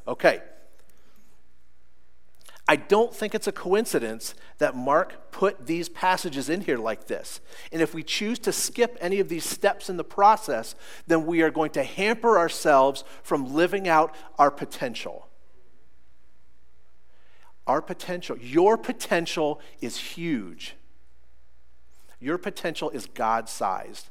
Okay. 0.08 0.42
I 2.70 2.76
don't 2.76 3.14
think 3.14 3.34
it's 3.34 3.48
a 3.48 3.52
coincidence 3.54 4.36
that 4.58 4.76
Mark 4.76 5.32
put 5.32 5.68
these 5.68 5.88
passages 5.88 6.50
in 6.50 6.62
here 6.62 6.78
like 6.78 7.08
this. 7.08 7.40
And 7.72 7.82
if 7.82 7.94
we 7.94 8.04
choose 8.04 8.40
to 8.40 8.52
skip 8.52 8.98
any 9.00 9.20
of 9.20 9.30
these 9.30 9.46
steps 9.46 9.90
in 9.90 9.96
the 9.96 10.04
process, 10.04 10.76
then 11.08 11.26
we 11.26 11.42
are 11.42 11.50
going 11.50 11.72
to 11.72 11.84
hamper 11.84 12.38
ourselves 12.38 13.06
from 13.24 13.54
living 13.54 13.88
out 13.88 14.14
our 14.38 14.52
potential. 14.52 15.28
Our 17.66 17.82
potential, 17.82 18.38
your 18.38 18.78
potential 18.78 19.62
is 19.80 19.98
huge. 19.98 20.76
Your 22.20 22.38
potential 22.38 22.90
is 22.90 23.06
God 23.06 23.48
sized 23.50 24.10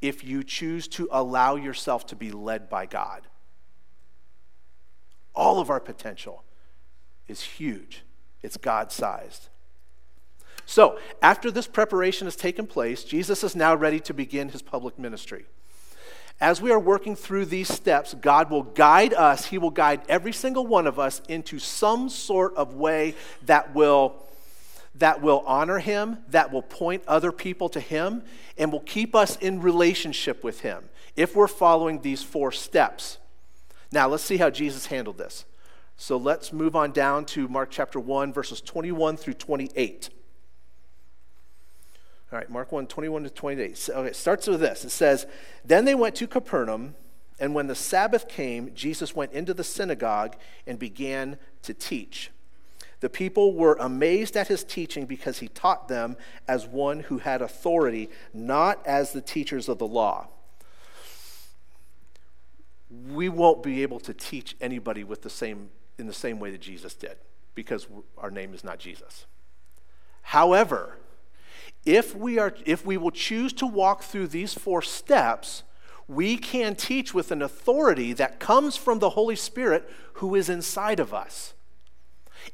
if 0.00 0.24
you 0.24 0.42
choose 0.42 0.88
to 0.88 1.08
allow 1.10 1.56
yourself 1.56 2.06
to 2.06 2.16
be 2.16 2.30
led 2.30 2.68
by 2.68 2.86
God. 2.86 3.22
All 5.34 5.60
of 5.60 5.70
our 5.70 5.80
potential 5.80 6.44
is 7.26 7.42
huge, 7.42 8.02
it's 8.42 8.56
God 8.56 8.92
sized. 8.92 9.48
So, 10.66 10.98
after 11.20 11.50
this 11.50 11.66
preparation 11.66 12.26
has 12.26 12.36
taken 12.36 12.66
place, 12.66 13.04
Jesus 13.04 13.44
is 13.44 13.54
now 13.54 13.74
ready 13.74 14.00
to 14.00 14.14
begin 14.14 14.48
his 14.48 14.62
public 14.62 14.98
ministry. 14.98 15.44
As 16.40 16.60
we 16.60 16.72
are 16.72 16.80
working 16.80 17.14
through 17.14 17.46
these 17.46 17.72
steps, 17.72 18.14
God 18.14 18.50
will 18.50 18.62
guide 18.62 19.14
us. 19.14 19.46
He 19.46 19.58
will 19.58 19.70
guide 19.70 20.02
every 20.08 20.32
single 20.32 20.66
one 20.66 20.86
of 20.86 20.98
us 20.98 21.20
into 21.28 21.58
some 21.58 22.08
sort 22.08 22.54
of 22.56 22.74
way 22.74 23.14
that 23.42 23.74
will, 23.74 24.16
that 24.94 25.20
will 25.20 25.42
honor 25.46 25.78
Him, 25.78 26.18
that 26.28 26.52
will 26.52 26.62
point 26.62 27.02
other 27.06 27.32
people 27.32 27.68
to 27.70 27.80
Him, 27.80 28.22
and 28.56 28.70
will 28.70 28.80
keep 28.80 29.14
us 29.14 29.36
in 29.36 29.60
relationship 29.60 30.44
with 30.44 30.60
Him 30.60 30.88
if 31.16 31.34
we're 31.34 31.48
following 31.48 32.00
these 32.00 32.22
four 32.22 32.52
steps. 32.52 33.18
Now, 33.92 34.08
let's 34.08 34.24
see 34.24 34.36
how 34.36 34.50
Jesus 34.50 34.86
handled 34.86 35.18
this. 35.18 35.44
So 35.96 36.16
let's 36.16 36.52
move 36.52 36.74
on 36.74 36.90
down 36.90 37.24
to 37.26 37.46
Mark 37.48 37.70
chapter 37.70 38.00
1, 38.00 38.32
verses 38.32 38.60
21 38.60 39.16
through 39.16 39.34
28. 39.34 40.10
All 42.32 42.38
right, 42.38 42.50
Mark 42.50 42.72
1, 42.72 42.88
21 42.88 43.24
to 43.24 43.30
28. 43.30 43.78
So, 43.78 43.92
okay, 43.94 44.08
it 44.08 44.16
starts 44.16 44.48
with 44.48 44.60
this. 44.60 44.84
It 44.84 44.90
says, 44.90 45.26
Then 45.64 45.84
they 45.84 45.94
went 45.94 46.16
to 46.16 46.26
Capernaum, 46.26 46.96
and 47.38 47.54
when 47.54 47.68
the 47.68 47.76
Sabbath 47.76 48.28
came, 48.28 48.74
Jesus 48.74 49.14
went 49.14 49.32
into 49.32 49.54
the 49.54 49.62
synagogue 49.62 50.36
and 50.66 50.78
began 50.78 51.38
to 51.62 51.72
teach. 51.74 52.32
The 53.04 53.10
people 53.10 53.52
were 53.52 53.76
amazed 53.80 54.34
at 54.34 54.48
his 54.48 54.64
teaching 54.64 55.04
because 55.04 55.40
he 55.40 55.48
taught 55.48 55.88
them 55.88 56.16
as 56.48 56.66
one 56.66 57.00
who 57.00 57.18
had 57.18 57.42
authority, 57.42 58.08
not 58.32 58.80
as 58.86 59.12
the 59.12 59.20
teachers 59.20 59.68
of 59.68 59.76
the 59.76 59.86
law. 59.86 60.28
We 62.88 63.28
won't 63.28 63.62
be 63.62 63.82
able 63.82 64.00
to 64.00 64.14
teach 64.14 64.56
anybody 64.58 65.04
with 65.04 65.20
the 65.20 65.28
same, 65.28 65.68
in 65.98 66.06
the 66.06 66.14
same 66.14 66.40
way 66.40 66.50
that 66.52 66.62
Jesus 66.62 66.94
did 66.94 67.18
because 67.54 67.86
our 68.16 68.30
name 68.30 68.54
is 68.54 68.64
not 68.64 68.78
Jesus. 68.78 69.26
However, 70.22 70.96
if 71.84 72.16
we, 72.16 72.38
are, 72.38 72.54
if 72.64 72.86
we 72.86 72.96
will 72.96 73.10
choose 73.10 73.52
to 73.52 73.66
walk 73.66 74.02
through 74.02 74.28
these 74.28 74.54
four 74.54 74.80
steps, 74.80 75.62
we 76.08 76.38
can 76.38 76.74
teach 76.74 77.12
with 77.12 77.30
an 77.30 77.42
authority 77.42 78.14
that 78.14 78.40
comes 78.40 78.78
from 78.78 78.98
the 78.98 79.10
Holy 79.10 79.36
Spirit 79.36 79.90
who 80.14 80.34
is 80.34 80.48
inside 80.48 81.00
of 81.00 81.12
us. 81.12 81.53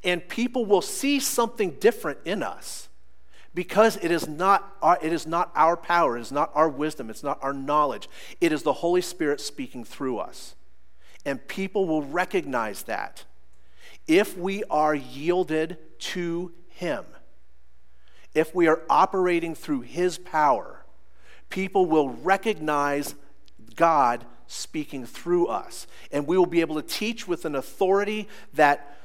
And 0.04 0.26
people 0.28 0.64
will 0.64 0.82
see 0.82 1.20
something 1.20 1.72
different 1.80 2.18
in 2.24 2.42
us 2.42 2.88
because 3.54 3.96
it 3.96 4.10
is 4.10 4.28
not 4.28 4.76
our, 4.80 4.98
it 5.02 5.12
is 5.12 5.26
not 5.26 5.50
our 5.54 5.76
power, 5.76 6.16
it 6.16 6.20
is 6.20 6.32
not 6.32 6.50
our 6.54 6.68
wisdom, 6.68 7.10
it's 7.10 7.22
not 7.22 7.38
our 7.42 7.52
knowledge. 7.52 8.08
It 8.40 8.52
is 8.52 8.62
the 8.62 8.74
Holy 8.74 9.00
Spirit 9.00 9.40
speaking 9.40 9.84
through 9.84 10.18
us. 10.18 10.54
And 11.24 11.46
people 11.48 11.86
will 11.86 12.02
recognize 12.02 12.84
that 12.84 13.24
if 14.06 14.36
we 14.36 14.64
are 14.70 14.94
yielded 14.94 15.78
to 15.98 16.52
Him 16.68 17.04
if 18.34 18.54
we 18.54 18.68
are 18.68 18.82
operating 18.88 19.54
through 19.54 19.82
His 19.82 20.18
power, 20.18 20.84
people 21.48 21.86
will 21.86 22.10
recognize 22.10 23.14
God 23.74 24.24
speaking 24.46 25.06
through 25.06 25.46
us. 25.46 25.86
And 26.12 26.26
we 26.26 26.38
will 26.38 26.46
be 26.46 26.60
able 26.60 26.76
to 26.76 26.86
teach 26.86 27.26
with 27.26 27.44
an 27.44 27.54
authority 27.54 28.28
that 28.54 28.96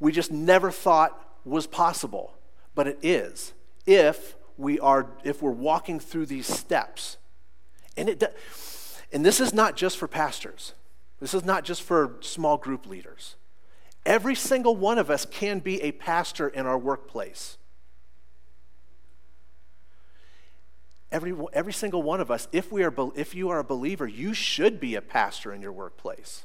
we 0.00 0.12
just 0.12 0.30
never 0.30 0.70
thought 0.70 1.18
was 1.44 1.66
possible. 1.66 2.34
But 2.74 2.86
it 2.86 2.98
is 3.02 3.52
if 3.86 4.36
we 4.56 4.78
are 4.80 5.06
if 5.24 5.42
we're 5.42 5.50
walking 5.50 6.00
through 6.00 6.26
these 6.26 6.46
steps. 6.46 7.16
And 7.96 8.08
it 8.08 8.22
and 9.12 9.24
this 9.24 9.40
is 9.40 9.52
not 9.52 9.76
just 9.76 9.96
for 9.96 10.06
pastors. 10.06 10.74
This 11.20 11.34
is 11.34 11.44
not 11.44 11.64
just 11.64 11.82
for 11.82 12.16
small 12.20 12.56
group 12.56 12.86
leaders. 12.86 13.36
Every 14.06 14.34
single 14.34 14.76
one 14.76 14.98
of 14.98 15.10
us 15.10 15.26
can 15.26 15.58
be 15.58 15.82
a 15.82 15.92
pastor 15.92 16.48
in 16.48 16.66
our 16.66 16.78
workplace. 16.78 17.58
Every, 21.10 21.34
every 21.52 21.72
single 21.72 22.02
one 22.02 22.20
of 22.20 22.30
us, 22.30 22.48
if, 22.52 22.70
we 22.70 22.84
are, 22.84 22.94
if 23.16 23.34
you 23.34 23.48
are 23.48 23.58
a 23.58 23.64
believer, 23.64 24.06
you 24.06 24.34
should 24.34 24.78
be 24.78 24.94
a 24.94 25.00
pastor 25.00 25.52
in 25.52 25.62
your 25.62 25.72
workplace. 25.72 26.44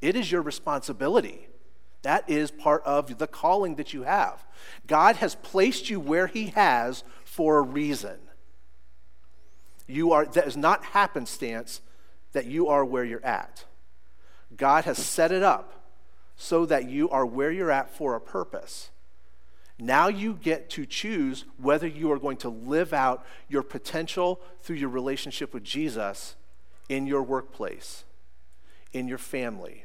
It 0.00 0.14
is 0.14 0.30
your 0.30 0.42
responsibility. 0.42 1.48
That 2.04 2.28
is 2.28 2.50
part 2.50 2.82
of 2.84 3.16
the 3.16 3.26
calling 3.26 3.76
that 3.76 3.94
you 3.94 4.02
have. 4.02 4.44
God 4.86 5.16
has 5.16 5.34
placed 5.36 5.88
you 5.88 5.98
where 5.98 6.26
He 6.26 6.48
has 6.48 7.02
for 7.24 7.58
a 7.58 7.62
reason. 7.62 8.18
You 9.86 10.12
are, 10.12 10.26
that 10.26 10.46
is 10.46 10.56
not 10.56 10.84
happenstance 10.84 11.80
that 12.32 12.44
you 12.44 12.68
are 12.68 12.84
where 12.84 13.04
you're 13.04 13.24
at. 13.24 13.64
God 14.54 14.84
has 14.84 14.98
set 14.98 15.32
it 15.32 15.42
up 15.42 15.88
so 16.36 16.66
that 16.66 16.90
you 16.90 17.08
are 17.08 17.24
where 17.24 17.50
you're 17.50 17.70
at 17.70 17.88
for 17.88 18.14
a 18.14 18.20
purpose. 18.20 18.90
Now 19.78 20.08
you 20.08 20.34
get 20.34 20.68
to 20.70 20.84
choose 20.84 21.46
whether 21.56 21.86
you 21.86 22.12
are 22.12 22.18
going 22.18 22.36
to 22.38 22.50
live 22.50 22.92
out 22.92 23.24
your 23.48 23.62
potential 23.62 24.42
through 24.60 24.76
your 24.76 24.90
relationship 24.90 25.54
with 25.54 25.64
Jesus 25.64 26.36
in 26.90 27.06
your 27.06 27.22
workplace, 27.22 28.04
in 28.92 29.08
your 29.08 29.18
family. 29.18 29.84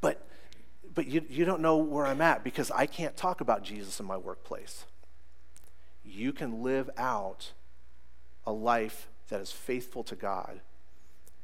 But, 0.00 0.26
but 0.96 1.06
you, 1.06 1.24
you 1.28 1.44
don't 1.44 1.60
know 1.60 1.76
where 1.76 2.06
I'm 2.06 2.20
at 2.20 2.42
because 2.42 2.72
I 2.72 2.86
can't 2.86 3.16
talk 3.16 3.40
about 3.40 3.62
Jesus 3.62 4.00
in 4.00 4.06
my 4.06 4.16
workplace. 4.16 4.86
You 6.02 6.32
can 6.32 6.62
live 6.62 6.90
out 6.96 7.52
a 8.44 8.52
life 8.52 9.08
that 9.28 9.40
is 9.40 9.52
faithful 9.52 10.02
to 10.04 10.16
God 10.16 10.60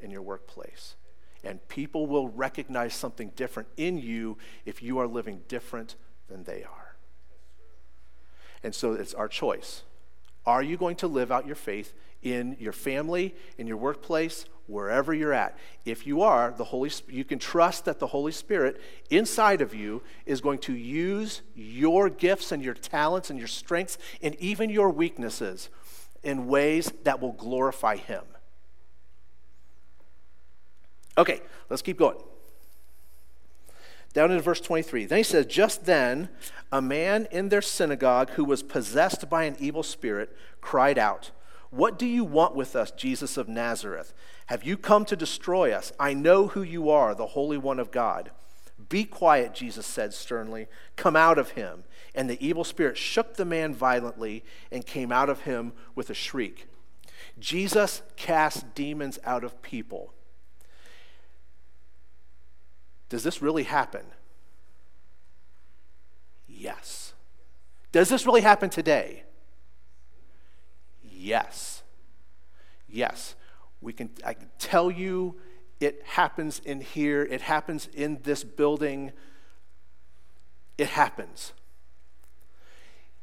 in 0.00 0.10
your 0.10 0.22
workplace 0.22 0.96
and 1.44 1.66
people 1.68 2.06
will 2.06 2.28
recognize 2.28 2.94
something 2.94 3.30
different 3.36 3.68
in 3.76 3.98
you 3.98 4.38
if 4.64 4.82
you 4.82 4.98
are 4.98 5.06
living 5.06 5.42
different 5.48 5.96
than 6.28 6.44
they 6.44 6.62
are. 6.62 6.96
And 8.62 8.74
so 8.74 8.92
it's 8.92 9.12
our 9.14 9.28
choice. 9.28 9.82
Are 10.46 10.62
you 10.62 10.76
going 10.76 10.96
to 10.96 11.06
live 11.06 11.30
out 11.32 11.46
your 11.46 11.56
faith 11.56 11.92
in 12.22 12.56
your 12.58 12.72
family, 12.72 13.34
in 13.58 13.66
your 13.66 13.76
workplace, 13.76 14.46
wherever 14.66 15.12
you're 15.12 15.32
at? 15.32 15.56
If 15.84 16.06
you 16.06 16.22
are, 16.22 16.54
the 16.56 16.64
Holy 16.64 16.90
you 17.08 17.24
can 17.24 17.38
trust 17.38 17.84
that 17.84 17.98
the 17.98 18.06
Holy 18.06 18.32
Spirit 18.32 18.80
inside 19.10 19.60
of 19.60 19.74
you 19.74 20.02
is 20.26 20.40
going 20.40 20.58
to 20.60 20.74
use 20.74 21.42
your 21.54 22.08
gifts 22.08 22.52
and 22.52 22.62
your 22.62 22.74
talents 22.74 23.30
and 23.30 23.38
your 23.38 23.48
strengths 23.48 23.98
and 24.22 24.34
even 24.36 24.70
your 24.70 24.90
weaknesses 24.90 25.68
in 26.22 26.46
ways 26.46 26.92
that 27.04 27.20
will 27.20 27.32
glorify 27.32 27.96
him. 27.96 28.24
Okay, 31.18 31.40
let's 31.68 31.82
keep 31.82 31.98
going. 31.98 32.16
Down 34.12 34.30
in 34.30 34.40
verse 34.40 34.60
23. 34.60 35.06
Then 35.06 35.18
he 35.18 35.24
says, 35.24 35.46
Just 35.46 35.86
then, 35.86 36.28
a 36.70 36.82
man 36.82 37.26
in 37.30 37.48
their 37.48 37.62
synagogue 37.62 38.30
who 38.30 38.44
was 38.44 38.62
possessed 38.62 39.28
by 39.28 39.44
an 39.44 39.56
evil 39.58 39.82
spirit 39.82 40.36
cried 40.60 40.98
out, 40.98 41.30
What 41.70 41.98
do 41.98 42.06
you 42.06 42.24
want 42.24 42.54
with 42.54 42.76
us, 42.76 42.90
Jesus 42.90 43.36
of 43.36 43.48
Nazareth? 43.48 44.12
Have 44.52 44.64
you 44.64 44.76
come 44.76 45.06
to 45.06 45.16
destroy 45.16 45.72
us? 45.72 45.94
I 45.98 46.12
know 46.12 46.48
who 46.48 46.60
you 46.60 46.90
are, 46.90 47.14
the 47.14 47.28
Holy 47.28 47.56
One 47.56 47.78
of 47.78 47.90
God. 47.90 48.32
Be 48.90 49.04
quiet, 49.04 49.54
Jesus 49.54 49.86
said 49.86 50.12
sternly. 50.12 50.66
Come 50.94 51.16
out 51.16 51.38
of 51.38 51.52
him. 51.52 51.84
And 52.14 52.28
the 52.28 52.36
evil 52.46 52.62
spirit 52.62 52.98
shook 52.98 53.36
the 53.36 53.46
man 53.46 53.72
violently 53.72 54.44
and 54.70 54.84
came 54.84 55.10
out 55.10 55.30
of 55.30 55.44
him 55.44 55.72
with 55.94 56.10
a 56.10 56.14
shriek. 56.14 56.66
Jesus 57.38 58.02
cast 58.16 58.74
demons 58.74 59.18
out 59.24 59.42
of 59.42 59.62
people. 59.62 60.12
Does 63.08 63.22
this 63.22 63.40
really 63.40 63.64
happen? 63.64 64.04
Yes. 66.46 67.14
Does 67.90 68.10
this 68.10 68.26
really 68.26 68.42
happen 68.42 68.68
today? 68.68 69.22
Yes. 71.02 71.82
Yes. 72.86 73.34
We 73.82 73.92
can, 73.92 74.10
I 74.24 74.32
can 74.32 74.48
tell 74.58 74.90
you 74.90 75.36
it 75.80 76.00
happens 76.04 76.60
in 76.64 76.80
here, 76.80 77.24
it 77.24 77.40
happens 77.40 77.88
in 77.92 78.20
this 78.22 78.44
building. 78.44 79.12
It 80.78 80.86
happens. 80.86 81.52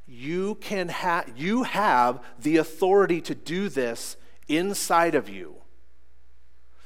You 0.06 0.56
can 0.56 0.90
have 0.90 1.32
you 1.36 1.64
have 1.64 2.22
the 2.38 2.58
authority 2.58 3.22
to 3.22 3.36
do 3.36 3.70
this 3.70 4.18
inside 4.48 5.16
of 5.16 5.30
you. 5.30 5.56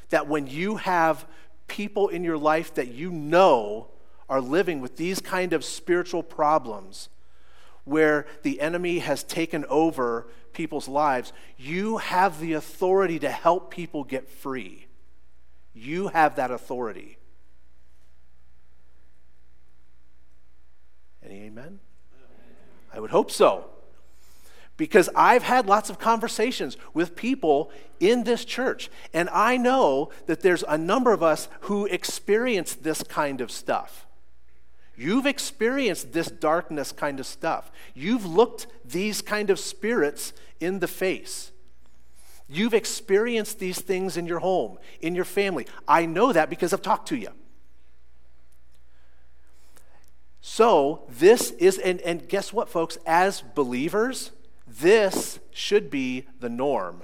That 0.09 0.27
when 0.27 0.47
you 0.47 0.75
have 0.77 1.25
people 1.67 2.09
in 2.09 2.23
your 2.23 2.37
life 2.37 2.73
that 2.75 2.89
you 2.89 3.09
know 3.09 3.87
are 4.29 4.41
living 4.41 4.79
with 4.79 4.97
these 4.97 5.19
kind 5.19 5.53
of 5.53 5.65
spiritual 5.65 6.21
problems 6.21 7.09
where 7.83 8.25
the 8.43 8.61
enemy 8.61 8.99
has 8.99 9.23
taken 9.23 9.65
over 9.65 10.27
people's 10.53 10.87
lives, 10.87 11.33
you 11.57 11.97
have 11.97 12.39
the 12.39 12.53
authority 12.53 13.19
to 13.19 13.29
help 13.29 13.71
people 13.71 14.03
get 14.03 14.29
free. 14.29 14.87
You 15.73 16.09
have 16.09 16.35
that 16.35 16.51
authority. 16.51 17.17
Any 21.25 21.43
amen? 21.43 21.79
I 22.93 22.99
would 22.99 23.11
hope 23.11 23.31
so 23.31 23.65
because 24.77 25.09
I've 25.15 25.43
had 25.43 25.67
lots 25.67 25.89
of 25.89 25.99
conversations 25.99 26.77
with 26.93 27.15
people 27.15 27.71
in 27.99 28.23
this 28.23 28.43
church, 28.43 28.89
and 29.13 29.29
I 29.29 29.57
know 29.57 30.09
that 30.25 30.41
there's 30.41 30.63
a 30.67 30.77
number 30.77 31.11
of 31.13 31.21
us 31.21 31.47
who 31.61 31.85
experience 31.85 32.73
this 32.73 33.03
kind 33.03 33.39
of 33.41 33.51
stuff. 33.51 34.05
You've 34.95 35.25
experienced 35.25 36.13
this 36.13 36.27
darkness 36.27 36.91
kind 36.91 37.19
of 37.19 37.25
stuff. 37.25 37.71
You've 37.93 38.25
looked 38.25 38.67
these 38.85 39.21
kind 39.21 39.49
of 39.49 39.59
spirits 39.59 40.33
in 40.59 40.79
the 40.79 40.87
face. 40.87 41.51
You've 42.47 42.73
experienced 42.73 43.59
these 43.59 43.79
things 43.79 44.17
in 44.17 44.27
your 44.27 44.39
home, 44.39 44.77
in 45.01 45.15
your 45.15 45.25
family. 45.25 45.65
I 45.87 46.05
know 46.05 46.31
that 46.33 46.49
because 46.49 46.73
I've 46.73 46.81
talked 46.81 47.07
to 47.09 47.15
you. 47.15 47.29
So, 50.41 51.03
this 51.09 51.51
is, 51.51 51.79
and, 51.79 52.01
and 52.01 52.27
guess 52.27 52.51
what, 52.51 52.69
folks? 52.69 52.97
As 53.05 53.41
believers, 53.41 54.31
this 54.67 55.39
should 55.51 55.89
be 55.89 56.27
the 56.39 56.49
norm. 56.49 57.01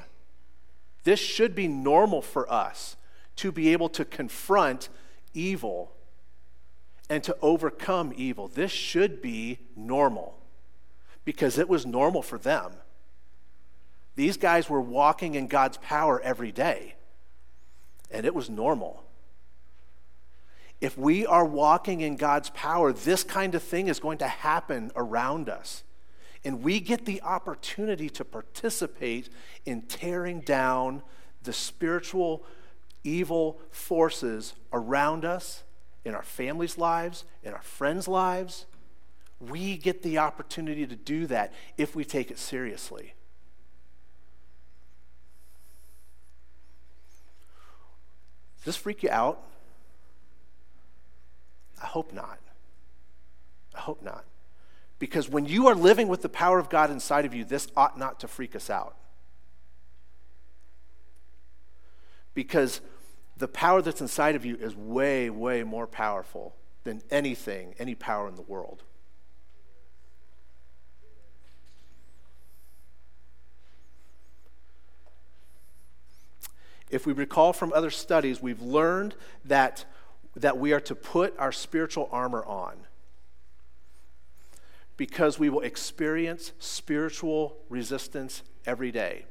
This 1.06 1.20
should 1.20 1.56
be 1.56 1.68
normal 1.68 2.22
for 2.22 2.52
us 2.52 2.98
to 3.38 3.52
be 3.52 3.72
able 3.72 3.90
to 3.90 4.04
confront 4.04 4.90
evil 5.34 5.94
and 7.10 7.24
to 7.24 7.36
overcome 7.42 8.14
evil. 8.16 8.48
This 8.48 8.72
should 8.72 9.22
be 9.22 9.60
normal 9.76 10.38
because 11.26 11.58
it 11.58 11.68
was 11.68 11.86
normal 11.86 12.22
for 12.22 12.38
them. 12.38 12.72
These 14.16 14.38
guys 14.38 14.70
were 14.70 14.82
walking 14.82 15.36
in 15.36 15.48
God's 15.48 15.78
power 15.78 16.22
every 16.22 16.52
day, 16.52 16.96
and 18.12 18.26
it 18.26 18.36
was 18.36 18.50
normal. 18.50 19.04
If 20.82 20.98
we 20.98 21.26
are 21.26 21.46
walking 21.46 22.02
in 22.02 22.16
God's 22.16 22.50
power, 22.52 22.94
this 22.94 23.24
kind 23.24 23.54
of 23.56 23.64
thing 23.64 23.88
is 23.88 24.00
going 24.00 24.18
to 24.20 24.28
happen 24.28 24.92
around 24.96 25.50
us. 25.50 25.84
And 26.46 26.64
we 26.64 26.80
get 26.80 27.06
the 27.06 27.22
opportunity 27.22 28.10
to 28.12 28.24
participate 28.24 29.30
in 29.66 29.82
tearing 29.84 30.40
down 30.40 31.02
the 31.44 31.52
spiritual 31.52 32.46
evil 33.04 33.60
forces 33.72 34.54
around 34.72 35.26
us, 35.26 35.64
in 36.06 36.16
our 36.16 36.24
families' 36.24 36.78
lives, 36.78 37.26
in 37.44 37.54
our 37.54 37.62
friends' 37.62 38.08
lives. 38.08 38.66
We 39.40 39.78
get 39.78 40.02
the 40.04 40.18
opportunity 40.18 40.86
to 40.86 40.96
do 40.96 41.28
that 41.28 41.54
if 41.78 41.96
we 41.96 42.04
take 42.04 42.32
it 42.32 42.40
seriously. 42.40 43.14
Does 48.58 48.66
this 48.66 48.76
freak 48.76 49.04
you 49.04 49.10
out? 49.10 49.42
I 51.82 51.86
hope 51.86 52.12
not. 52.12 52.40
I 53.74 53.80
hope 53.80 54.04
not. 54.04 54.26
Because 55.00 55.30
when 55.30 55.46
you 55.46 55.68
are 55.68 55.76
living 55.76 56.10
with 56.10 56.22
the 56.22 56.30
power 56.30 56.60
of 56.60 56.70
God 56.70 56.92
inside 56.92 57.24
of 57.24 57.34
you, 57.34 57.46
this 57.46 57.70
ought 57.78 57.98
not 57.98 58.20
to 58.20 58.28
freak 58.28 58.56
us 58.56 58.70
out. 58.70 58.98
Because 62.34 62.82
the 63.40 63.48
power 63.48 63.82
that's 63.82 64.02
inside 64.02 64.36
of 64.36 64.46
you 64.46 64.58
is 64.58 64.76
way, 64.76 65.30
way 65.30 65.64
more 65.64 65.88
powerful 65.88 66.56
than 66.84 67.02
anything, 67.10 67.74
any 67.80 67.96
power 67.96 68.28
in 68.28 68.36
the 68.36 68.42
world. 68.42 68.84
If 76.90 77.06
we 77.06 77.14
recall 77.14 77.54
from 77.54 77.72
other 77.72 77.92
studies, 77.92 78.42
we've 78.42 78.62
learned 78.62 79.16
that, 79.46 79.86
that 80.36 80.58
we 80.58 80.74
are 80.74 80.80
to 80.82 80.96
put 80.96 81.38
our 81.40 81.52
spiritual 81.52 82.10
armor 82.12 82.44
on 82.44 82.76
because 84.98 85.40
we 85.40 85.50
will 85.50 85.62
experience 85.62 86.52
spiritual 86.60 87.56
resistance 87.70 88.42
every 88.66 88.92
day. 88.92 89.26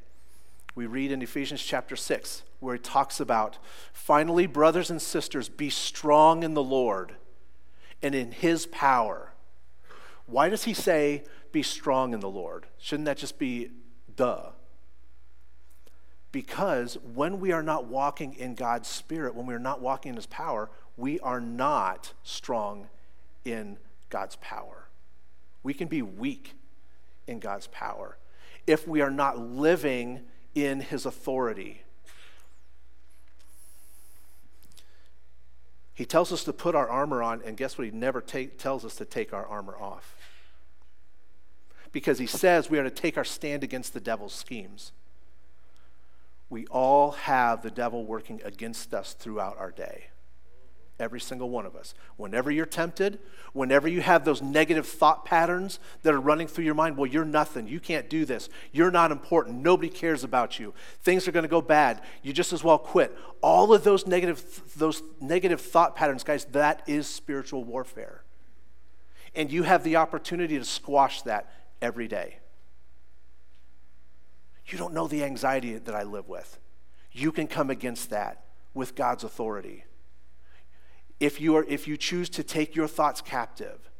We 0.79 0.87
read 0.87 1.11
in 1.11 1.23
Ephesians 1.23 1.61
chapter 1.61 1.97
6, 1.97 2.45
where 2.61 2.77
he 2.77 2.81
talks 2.81 3.19
about, 3.19 3.59
finally, 3.93 4.47
brothers 4.47 4.91
and 4.91 5.03
sisters, 5.03 5.49
be 5.49 5.71
strong 5.71 6.45
in 6.45 6.55
the 6.55 6.63
Lord 6.63 7.17
and 8.01 8.15
in 8.15 8.31
his 8.31 8.67
power. 8.67 9.33
Why 10.27 10.49
does 10.49 10.63
he 10.63 10.75
say, 10.75 11.25
be 11.51 11.65
strong 11.65 12.15
in 12.15 12.21
the 12.21 12.31
Lord? 12.31 12.67
Shouldn't 12.79 13.07
that 13.07 13.17
just 13.17 13.41
be 13.41 13.73
duh? 14.15 14.51
Because 16.31 16.97
when 17.13 17.41
we 17.41 17.51
are 17.51 17.65
not 17.65 17.87
walking 17.87 18.35
in 18.35 18.55
God's 18.55 18.87
Spirit, 18.87 19.35
when 19.35 19.47
we 19.47 19.55
are 19.55 19.59
not 19.59 19.81
walking 19.81 20.11
in 20.11 20.15
His 20.15 20.27
power, 20.27 20.71
we 20.97 21.19
are 21.19 21.41
not 21.41 22.13
strong 22.23 22.87
in 23.45 23.79
God's 24.11 24.37
power. 24.37 24.87
We 25.65 25.75
can 25.75 25.89
be 25.89 26.03
weak 26.03 26.55
in 27.27 27.41
God's 27.41 27.67
power 27.67 28.17
if 28.65 28.87
we 28.87 29.01
are 29.01 29.11
not 29.11 29.41
living 29.41 30.21
in 30.67 30.81
His 30.81 31.07
authority. 31.07 31.83
He 35.99 36.05
tells 36.05 36.33
us 36.33 36.45
to 36.45 36.53
put 36.53 36.77
our 36.77 36.89
armor 36.89 37.25
on, 37.25 37.43
and 37.45 37.57
guess 37.57 37.77
what? 37.77 37.85
He 37.85 37.91
never 37.91 38.21
take, 38.21 38.57
tells 38.57 38.85
us 38.85 38.95
to 38.97 39.05
take 39.05 39.33
our 39.33 39.45
armor 39.45 39.77
off. 39.77 40.15
Because 41.91 42.21
he 42.21 42.27
says 42.27 42.71
we 42.71 42.79
are 42.79 42.85
to 42.85 42.91
take 42.91 43.19
our 43.19 43.25
stand 43.25 43.65
against 43.65 43.95
the 43.95 44.01
devil's 44.01 44.33
schemes. 44.33 44.93
We 46.51 46.67
all 46.67 47.11
have 47.13 47.63
the 47.63 47.71
devil 47.71 48.05
working 48.05 48.41
against 48.45 48.95
us 48.95 49.13
throughout 49.13 49.59
our 49.59 49.73
day. 49.73 50.05
Every 51.01 51.21
single 51.21 51.49
one 51.49 51.65
of 51.65 51.77
us. 51.77 51.95
Whenever 52.17 52.51
you're 52.51 52.67
tempted, 52.67 53.21
whenever 53.53 53.87
you 53.87 54.01
have 54.01 54.25
those 54.25 54.43
negative 54.43 54.85
thought 54.85 55.25
patterns 55.25 55.79
that 56.03 56.13
are 56.13 56.21
running 56.21 56.49
through 56.49 56.65
your 56.65 56.75
mind, 56.75 56.97
well, 56.97 57.07
you're 57.07 57.25
nothing. 57.25 57.69
You 57.69 57.79
can't 57.79 58.11
do 58.11 58.25
this. 58.25 58.49
You're 58.73 58.91
not 58.91 59.13
important. 59.13 59.63
Nobody 59.63 59.91
cares 59.91 60.25
about 60.25 60.59
you. 60.59 60.75
Things 61.03 61.29
are 61.29 61.33
going 61.33 61.45
to 61.45 61.49
go 61.49 61.63
bad. 61.63 62.01
You 62.23 62.33
just 62.33 62.53
as 62.53 62.65
well 62.65 62.79
quit. 62.79 63.17
All 63.43 63.73
of 63.73 63.85
those 63.85 64.09
negative, 64.09 64.61
those 64.77 65.03
negative 65.21 65.61
thought 65.61 65.95
patterns, 65.95 66.25
guys, 66.25 66.47
that 66.47 66.83
is 66.89 67.07
spiritual 67.07 67.63
warfare. 67.63 68.25
And 69.37 69.53
you 69.53 69.63
have 69.63 69.85
the 69.85 69.97
opportunity 69.97 70.59
to 70.59 70.65
squash 70.65 71.23
that 71.23 71.53
every 71.81 72.09
day. 72.09 72.39
You 74.67 74.79
don't 74.79 74.95
know 74.95 75.07
the 75.07 75.23
anxiety 75.23 75.79
that 75.79 75.95
I 75.95 76.03
live 76.03 76.29
with. 76.29 76.59
You 77.13 77.31
can 77.31 77.47
come 77.47 77.71
against 77.71 78.11
that 78.11 78.43
with 78.75 78.97
God's 78.97 79.23
authority 79.23 79.85
if 81.21 81.41
you, 81.41 81.57
are, 81.57 81.65
if 81.65 81.89
you 81.89 81.97
choose 81.97 82.29
to 82.31 82.43
take 82.43 82.77
your 82.77 82.89
thoughts 82.89 83.21
captive, 83.21 83.91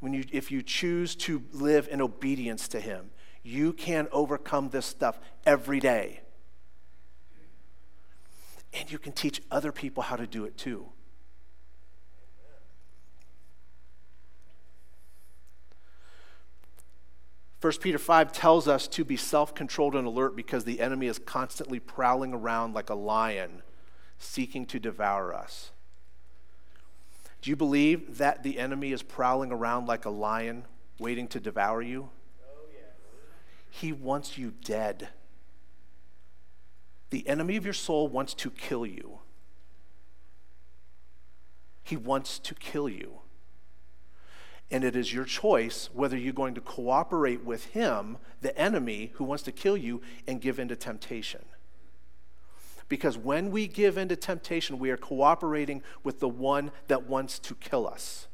when 0.00 0.12
you, 0.12 0.24
if 0.32 0.50
you 0.50 0.62
choose 0.62 1.16
to 1.16 1.42
live 1.52 1.88
in 1.90 2.00
obedience 2.00 2.68
to 2.68 2.80
Him, 2.80 3.10
you 3.42 3.72
can 3.72 4.08
overcome 4.12 4.70
this 4.70 4.86
stuff 4.86 5.18
every 5.46 5.80
day. 5.80 6.20
and 8.72 8.90
you 8.90 8.98
can 8.98 9.12
teach 9.12 9.40
other 9.50 9.70
people 9.70 10.02
how 10.02 10.16
to 10.16 10.26
do 10.26 10.44
it 10.44 10.56
too. 10.56 10.86
1 17.60 17.72
Peter 17.80 17.98
5 17.98 18.30
tells 18.30 18.68
us 18.68 18.86
to 18.88 19.06
be 19.06 19.16
self 19.16 19.54
controlled 19.54 19.94
and 19.94 20.06
alert 20.06 20.36
because 20.36 20.64
the 20.64 20.80
enemy 20.80 21.06
is 21.06 21.18
constantly 21.18 21.80
prowling 21.80 22.34
around 22.34 22.74
like 22.74 22.90
a 22.90 22.94
lion, 22.94 23.62
seeking 24.18 24.66
to 24.66 24.78
devour 24.78 25.32
us. 25.32 25.70
Do 27.44 27.50
you 27.50 27.56
believe 27.56 28.16
that 28.16 28.42
the 28.42 28.58
enemy 28.58 28.92
is 28.92 29.02
prowling 29.02 29.52
around 29.52 29.86
like 29.86 30.06
a 30.06 30.10
lion, 30.10 30.64
waiting 30.98 31.28
to 31.28 31.38
devour 31.38 31.82
you? 31.82 32.08
Oh. 32.42 32.68
He 33.68 33.92
wants 33.92 34.38
you 34.38 34.54
dead. 34.64 35.10
The 37.10 37.28
enemy 37.28 37.56
of 37.56 37.66
your 37.66 37.74
soul 37.74 38.08
wants 38.08 38.32
to 38.32 38.50
kill 38.50 38.86
you. 38.86 39.18
He 41.82 41.98
wants 41.98 42.38
to 42.38 42.54
kill 42.54 42.88
you. 42.88 43.18
And 44.70 44.82
it 44.82 44.96
is 44.96 45.12
your 45.12 45.26
choice 45.26 45.90
whether 45.92 46.16
you're 46.16 46.32
going 46.32 46.54
to 46.54 46.62
cooperate 46.62 47.44
with 47.44 47.66
him, 47.66 48.16
the 48.40 48.58
enemy 48.58 49.12
who 49.16 49.24
wants 49.24 49.42
to 49.42 49.52
kill 49.52 49.76
you, 49.76 50.00
and 50.26 50.40
give 50.40 50.58
in 50.58 50.68
to 50.68 50.76
temptation. 50.76 51.44
Because 52.88 53.16
when 53.16 53.50
we 53.50 53.66
give 53.66 53.96
in 53.96 54.08
to 54.08 54.16
temptation, 54.16 54.78
we 54.78 54.90
are 54.90 54.96
cooperating 54.96 55.82
with 56.02 56.20
the 56.20 56.28
one 56.28 56.70
that 56.88 57.06
wants 57.06 57.38
to 57.40 57.54
kill 57.54 57.86
us. 57.86 58.28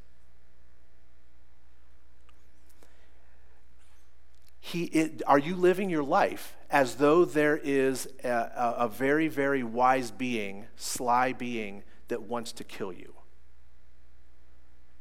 He, 4.59 4.85
it, 4.85 5.23
are 5.27 5.39
you 5.39 5.57
living 5.57 5.89
your 5.89 6.03
life 6.03 6.55
as 6.69 6.97
though 6.97 7.25
there 7.25 7.57
is 7.57 8.09
a, 8.23 8.29
a, 8.29 8.75
a 8.79 8.89
very, 8.89 9.27
very 9.27 9.63
wise 9.63 10.11
being, 10.11 10.67
sly 10.77 11.33
being, 11.33 11.83
that 12.09 12.23
wants 12.23 12.53
to 12.53 12.65
kill 12.65 12.93
you? 12.93 13.15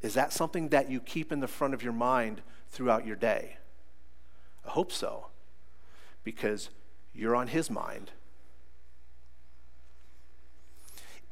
Is 0.02 0.14
that 0.14 0.32
something 0.32 0.70
that 0.70 0.90
you 0.90 1.00
keep 1.00 1.32
in 1.32 1.40
the 1.40 1.48
front 1.48 1.74
of 1.74 1.84
your 1.84 1.94
mind 1.94 2.42
throughout 2.70 3.06
your 3.06 3.18
day? 3.18 3.58
I 4.66 4.70
hope 4.70 4.92
so, 4.92 5.28
because 6.24 6.70
you're 7.14 7.36
on 7.36 7.48
his 7.48 7.70
mind. 7.70 8.12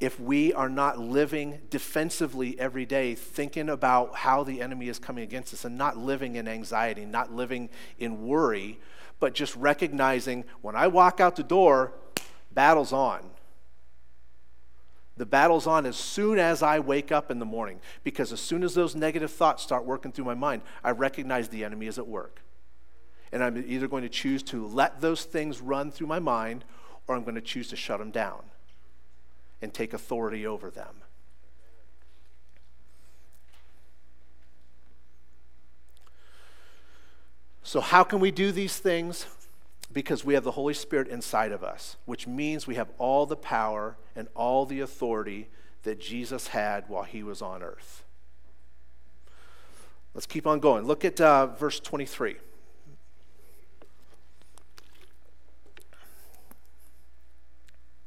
If 0.00 0.20
we 0.20 0.52
are 0.52 0.68
not 0.68 0.98
living 0.98 1.60
defensively 1.70 2.58
every 2.58 2.86
day, 2.86 3.16
thinking 3.16 3.68
about 3.68 4.14
how 4.14 4.44
the 4.44 4.60
enemy 4.60 4.88
is 4.88 4.98
coming 5.00 5.24
against 5.24 5.52
us, 5.52 5.64
and 5.64 5.76
not 5.76 5.96
living 5.96 6.36
in 6.36 6.46
anxiety, 6.46 7.04
not 7.04 7.32
living 7.32 7.68
in 7.98 8.24
worry, 8.24 8.78
but 9.18 9.34
just 9.34 9.56
recognizing 9.56 10.44
when 10.62 10.76
I 10.76 10.86
walk 10.86 11.18
out 11.18 11.34
the 11.34 11.42
door, 11.42 11.94
battle's 12.52 12.92
on. 12.92 13.28
The 15.16 15.26
battle's 15.26 15.66
on 15.66 15.84
as 15.84 15.96
soon 15.96 16.38
as 16.38 16.62
I 16.62 16.78
wake 16.78 17.10
up 17.10 17.28
in 17.28 17.40
the 17.40 17.44
morning 17.44 17.80
because 18.04 18.32
as 18.32 18.40
soon 18.40 18.62
as 18.62 18.74
those 18.74 18.94
negative 18.94 19.32
thoughts 19.32 19.64
start 19.64 19.84
working 19.84 20.12
through 20.12 20.26
my 20.26 20.34
mind, 20.34 20.62
I 20.84 20.92
recognize 20.92 21.48
the 21.48 21.64
enemy 21.64 21.88
is 21.88 21.98
at 21.98 22.06
work. 22.06 22.40
And 23.32 23.42
I'm 23.42 23.64
either 23.66 23.88
going 23.88 24.04
to 24.04 24.08
choose 24.08 24.44
to 24.44 24.64
let 24.64 25.00
those 25.00 25.24
things 25.24 25.60
run 25.60 25.90
through 25.90 26.06
my 26.06 26.20
mind 26.20 26.64
or 27.08 27.16
I'm 27.16 27.24
going 27.24 27.34
to 27.34 27.40
choose 27.40 27.66
to 27.70 27.76
shut 27.76 27.98
them 27.98 28.12
down 28.12 28.42
and 29.60 29.72
take 29.72 29.92
authority 29.92 30.46
over 30.46 30.70
them. 30.70 31.02
So, 37.62 37.80
how 37.80 38.02
can 38.02 38.20
we 38.20 38.30
do 38.30 38.50
these 38.50 38.78
things? 38.78 39.26
because 39.92 40.24
we 40.24 40.34
have 40.34 40.44
the 40.44 40.52
Holy 40.52 40.74
Spirit 40.74 41.08
inside 41.08 41.52
of 41.52 41.64
us, 41.64 41.96
which 42.04 42.26
means 42.26 42.66
we 42.66 42.74
have 42.74 42.90
all 42.98 43.26
the 43.26 43.36
power 43.36 43.96
and 44.14 44.28
all 44.34 44.66
the 44.66 44.80
authority 44.80 45.48
that 45.82 45.98
Jesus 45.98 46.48
had 46.48 46.84
while 46.88 47.04
he 47.04 47.22
was 47.22 47.40
on 47.40 47.62
earth. 47.62 48.04
Let's 50.14 50.26
keep 50.26 50.46
on 50.46 50.60
going. 50.60 50.84
Look 50.84 51.04
at 51.04 51.20
uh, 51.20 51.46
verse 51.46 51.80
23. 51.80 52.36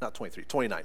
Not 0.01 0.13
23, 0.13 0.43
29. 0.45 0.83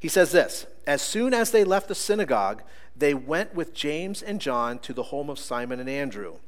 He 0.00 0.08
says 0.08 0.32
this 0.32 0.66
As 0.86 1.02
soon 1.02 1.32
as 1.32 1.52
they 1.52 1.62
left 1.62 1.86
the 1.86 1.94
synagogue, 1.94 2.62
they 2.96 3.14
went 3.14 3.54
with 3.54 3.74
James 3.74 4.22
and 4.22 4.40
John 4.40 4.78
to 4.80 4.92
the 4.92 5.04
home 5.04 5.30
of 5.30 5.38
Simon 5.38 5.78
and 5.78 5.88
Andrew. 5.88 6.38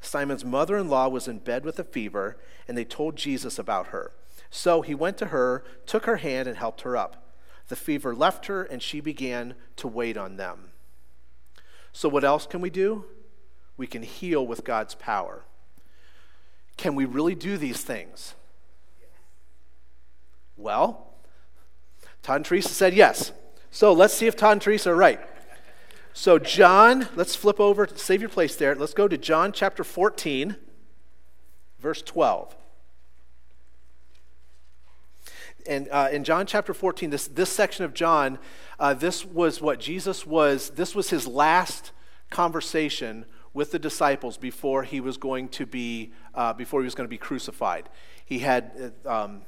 Simon's 0.00 0.44
mother 0.44 0.78
in 0.78 0.88
law 0.88 1.08
was 1.08 1.28
in 1.28 1.38
bed 1.38 1.64
with 1.64 1.78
a 1.78 1.84
fever, 1.84 2.38
and 2.66 2.78
they 2.78 2.84
told 2.84 3.16
Jesus 3.16 3.58
about 3.58 3.88
her. 3.88 4.12
So 4.50 4.82
he 4.82 4.94
went 4.94 5.16
to 5.18 5.26
her, 5.26 5.64
took 5.86 6.06
her 6.06 6.16
hand, 6.16 6.48
and 6.48 6.56
helped 6.56 6.82
her 6.82 6.96
up. 6.96 7.34
The 7.68 7.76
fever 7.76 8.14
left 8.14 8.46
her, 8.46 8.64
and 8.64 8.82
she 8.82 9.00
began 9.00 9.54
to 9.76 9.88
wait 9.88 10.16
on 10.16 10.36
them. 10.36 10.70
So, 11.92 12.08
what 12.08 12.24
else 12.24 12.46
can 12.46 12.60
we 12.60 12.70
do? 12.70 13.04
We 13.76 13.86
can 13.86 14.02
heal 14.02 14.46
with 14.46 14.64
God's 14.64 14.94
power. 14.94 15.44
Can 16.76 16.94
we 16.94 17.04
really 17.04 17.34
do 17.34 17.56
these 17.56 17.82
things? 17.82 18.34
Well, 20.56 21.11
Todd 22.22 22.36
and 22.36 22.44
Teresa 22.44 22.68
said 22.68 22.94
yes. 22.94 23.32
So 23.70 23.92
let's 23.92 24.14
see 24.14 24.26
if 24.26 24.36
Todd 24.36 24.52
and 24.52 24.62
Teresa 24.62 24.90
are 24.90 24.96
right. 24.96 25.20
So, 26.14 26.38
John, 26.38 27.08
let's 27.16 27.34
flip 27.34 27.58
over, 27.58 27.88
save 27.94 28.20
your 28.20 28.28
place 28.28 28.54
there. 28.56 28.74
Let's 28.74 28.92
go 28.92 29.08
to 29.08 29.16
John 29.16 29.50
chapter 29.50 29.82
14, 29.82 30.56
verse 31.78 32.02
12. 32.02 32.54
And 35.66 35.88
uh, 35.90 36.08
in 36.12 36.22
John 36.22 36.46
chapter 36.46 36.74
14, 36.74 37.08
this, 37.08 37.28
this 37.28 37.48
section 37.48 37.84
of 37.84 37.94
John, 37.94 38.38
uh, 38.78 38.92
this 38.92 39.24
was 39.24 39.62
what 39.62 39.80
Jesus 39.80 40.26
was, 40.26 40.70
this 40.70 40.94
was 40.94 41.08
his 41.08 41.26
last 41.26 41.92
conversation 42.28 43.24
with 43.54 43.70
the 43.70 43.78
disciples 43.78 44.36
before 44.36 44.82
he 44.82 45.00
was 45.00 45.16
going 45.16 45.48
to 45.48 45.64
be, 45.64 46.12
uh, 46.34 46.52
before 46.52 46.80
he 46.80 46.84
was 46.84 46.94
going 46.94 47.06
to 47.06 47.10
be 47.10 47.18
crucified. 47.18 47.88
He 48.24 48.40
had, 48.40 48.92
uh, 49.06 49.24
um, 49.24 49.42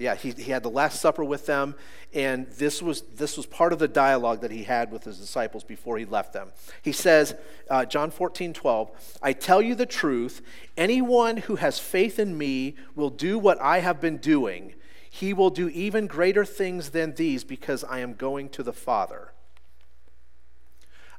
yeah, 0.00 0.14
he, 0.14 0.30
he 0.30 0.50
had 0.50 0.62
the 0.62 0.70
Last 0.70 1.00
Supper 1.00 1.22
with 1.22 1.44
them, 1.44 1.74
and 2.14 2.46
this 2.52 2.82
was, 2.82 3.02
this 3.02 3.36
was 3.36 3.44
part 3.44 3.72
of 3.72 3.78
the 3.78 3.86
dialogue 3.86 4.40
that 4.40 4.50
he 4.50 4.64
had 4.64 4.90
with 4.90 5.04
his 5.04 5.18
disciples 5.18 5.62
before 5.62 5.98
he 5.98 6.06
left 6.06 6.32
them. 6.32 6.52
He 6.80 6.92
says, 6.92 7.34
uh, 7.68 7.84
John 7.84 8.10
14, 8.10 8.54
12, 8.54 9.18
I 9.22 9.34
tell 9.34 9.60
you 9.60 9.74
the 9.74 9.84
truth, 9.84 10.40
anyone 10.76 11.36
who 11.36 11.56
has 11.56 11.78
faith 11.78 12.18
in 12.18 12.38
me 12.38 12.76
will 12.94 13.10
do 13.10 13.38
what 13.38 13.60
I 13.60 13.80
have 13.80 14.00
been 14.00 14.16
doing. 14.16 14.74
He 15.10 15.34
will 15.34 15.50
do 15.50 15.68
even 15.68 16.06
greater 16.06 16.46
things 16.46 16.90
than 16.90 17.14
these 17.14 17.44
because 17.44 17.84
I 17.84 17.98
am 17.98 18.14
going 18.14 18.48
to 18.50 18.62
the 18.62 18.72
Father. 18.72 19.32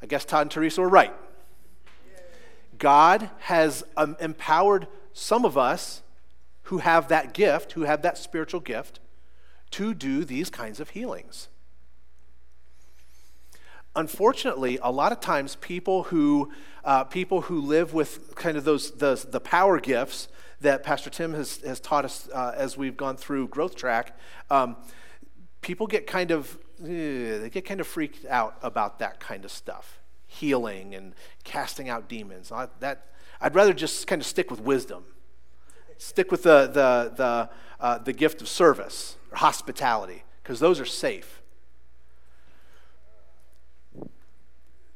I 0.02 0.08
guess 0.08 0.26
Todd 0.26 0.42
and 0.42 0.52
Teresa 0.52 0.82
were 0.82 0.90
right. 0.90 1.14
God 2.80 3.30
has 3.42 3.84
um, 3.96 4.18
empowered 4.20 4.88
some 5.14 5.46
of 5.46 5.56
us 5.56 6.02
who 6.64 6.80
have 6.80 7.08
that 7.08 7.34
gift, 7.34 7.74
who 7.74 7.82
have 7.82 8.02
that 8.02 8.18
spiritual 8.18 8.60
gift, 8.60 9.00
to 9.72 9.94
do 9.94 10.24
these 10.26 10.50
kinds 10.50 10.80
of 10.80 10.90
healings. 10.90 11.48
Unfortunately, 13.96 14.80
a 14.82 14.92
lot 14.92 15.12
of 15.12 15.20
times 15.20 15.56
people 15.58 16.04
who, 16.04 16.52
uh, 16.86 17.04
people 17.06 17.42
who 17.42 17.60
live 17.60 17.94
with 17.94 18.36
kind 18.36 18.58
of 18.58 18.64
those, 18.64 18.92
those, 18.92 19.24
the 19.26 19.40
power 19.40 19.80
gifts 19.80 20.28
that 20.62 20.84
Pastor 20.84 21.10
Tim 21.10 21.34
has, 21.34 21.58
has 21.62 21.80
taught 21.80 22.06
us 22.06 22.30
uh, 22.34 22.54
as 22.56 22.78
we've 22.78 22.96
gone 22.96 23.18
through 23.18 23.48
Growth 23.50 23.76
Track, 23.76 24.18
um, 24.50 24.78
people 25.62 25.88
get 25.88 26.08
kind 26.08 26.32
of, 26.32 26.58
eh, 26.84 27.40
they 27.40 27.50
get 27.52 27.66
kind 27.66 27.82
of 27.82 27.88
freaked 27.88 28.26
out 28.26 28.58
about 28.62 29.00
that 29.00 29.20
kind 29.20 29.44
of 29.44 29.52
stuff 29.52 30.00
healing 30.28 30.96
and 30.96 31.14
casting 31.44 31.90
out 31.90 32.08
demons. 32.08 32.54
I, 32.54 32.70
that, 32.80 33.08
I'd 33.42 33.54
rather 33.54 33.74
just 33.74 34.08
kind 34.08 34.22
of 34.22 34.26
stick 34.26 34.50
with 34.50 34.62
wisdom 34.62 35.04
stick 36.02 36.32
with 36.32 36.42
the, 36.42 36.66
the, 36.66 37.14
the, 37.16 37.50
uh, 37.80 37.98
the 38.00 38.12
gift 38.12 38.42
of 38.42 38.48
service 38.48 39.18
or 39.32 39.38
hospitality, 39.38 40.24
because 40.42 40.60
those 40.60 40.80
are 40.80 40.86
safe. 40.86 41.44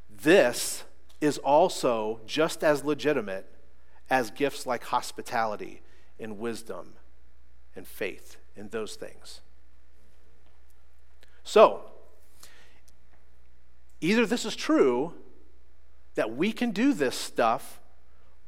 This 0.09 0.83
is 1.21 1.37
also 1.37 2.21
just 2.25 2.63
as 2.63 2.83
legitimate 2.83 3.45
as 4.09 4.31
gifts 4.31 4.65
like 4.65 4.85
hospitality 4.85 5.83
and 6.19 6.39
wisdom 6.39 6.93
and 7.75 7.87
faith 7.87 8.37
in 8.55 8.69
those 8.69 8.95
things. 8.95 9.41
So, 11.43 11.83
either 14.01 14.25
this 14.25 14.43
is 14.43 14.55
true 14.55 15.13
that 16.15 16.35
we 16.35 16.51
can 16.51 16.71
do 16.71 16.93
this 16.93 17.15
stuff, 17.15 17.79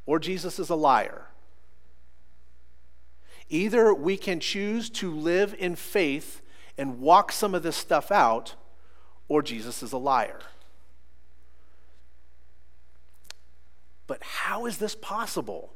or 0.07 0.17
Jesus 0.17 0.57
is 0.57 0.69
a 0.71 0.75
liar. 0.75 1.26
Either 3.49 3.93
we 3.93 4.17
can 4.17 4.39
choose 4.39 4.89
to 4.89 5.11
live 5.13 5.55
in 5.57 5.75
faith 5.75 6.41
and 6.77 6.99
walk 6.99 7.31
some 7.31 7.55
of 7.55 7.63
this 7.63 7.75
stuff 7.75 8.11
out, 8.11 8.55
or 9.27 9.41
Jesus 9.41 9.81
is 9.81 9.93
a 9.93 9.97
liar. 9.97 10.39
But 14.05 14.21
how 14.23 14.65
is 14.65 14.77
this 14.77 14.95
possible? 14.95 15.73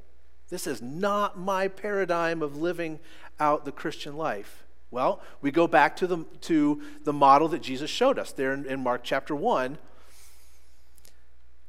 This 0.50 0.68
is 0.68 0.82
not 0.82 1.38
my 1.38 1.68
paradigm 1.68 2.42
of 2.42 2.58
living 2.58 3.00
out 3.40 3.66
the 3.66 3.72
Christian 3.72 4.18
life. 4.18 4.64
Well, 4.90 5.22
we 5.42 5.52
go 5.52 5.68
back 5.68 5.96
to 5.98 6.08
the, 6.08 6.26
to 6.42 6.82
the 7.04 7.14
model 7.14 7.48
that 7.50 7.62
Jesus 7.62 7.90
showed 7.90 8.20
us 8.20 8.34
there 8.34 8.54
in, 8.54 8.66
in 8.66 8.82
Mark 8.82 9.02
chapter 9.04 9.34
1. 9.34 9.78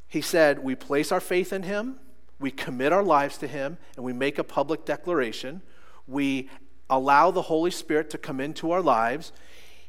He 0.09 0.21
said, 0.21 0.59
We 0.59 0.75
place 0.75 1.13
our 1.13 1.21
faith 1.21 1.53
in 1.53 1.63
him, 1.63 2.01
we 2.41 2.51
commit 2.51 2.93
our 2.93 3.05
lives 3.05 3.39
to 3.39 3.47
him, 3.47 3.79
and 3.97 4.05
we 4.05 4.13
make 4.13 4.39
a 4.39 4.45
public 4.45 4.85
declaration. 4.85 5.63
We 6.07 6.51
allow 6.91 7.31
the 7.31 7.43
Holy 7.43 7.71
Spirit 7.71 8.11
to 8.11 8.19
come 8.19 8.41
into 8.41 8.71
our 8.71 8.83
lives. 8.83 9.33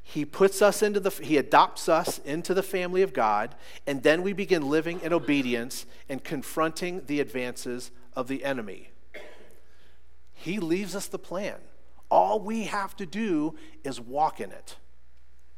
He 0.01 0.25
puts 0.25 0.61
us 0.61 0.81
into 0.81 0.99
the, 0.99 1.09
he 1.09 1.37
adopts 1.37 1.87
us 1.87 2.19
into 2.19 2.53
the 2.53 2.63
family 2.63 3.01
of 3.01 3.13
God, 3.13 3.55
and 3.87 4.03
then 4.03 4.21
we 4.21 4.33
begin 4.33 4.69
living 4.69 4.99
in 5.01 5.13
obedience 5.13 5.85
and 6.09 6.23
confronting 6.23 7.05
the 7.05 7.19
advances 7.19 7.91
of 8.15 8.27
the 8.27 8.43
enemy. 8.43 8.89
He 10.33 10.59
leaves 10.59 10.93
us 10.95 11.07
the 11.07 11.19
plan. 11.19 11.55
All 12.11 12.39
we 12.39 12.65
have 12.65 12.95
to 12.97 13.05
do 13.05 13.55
is 13.83 13.99
walk 13.99 14.41
in 14.41 14.51
it, 14.51 14.75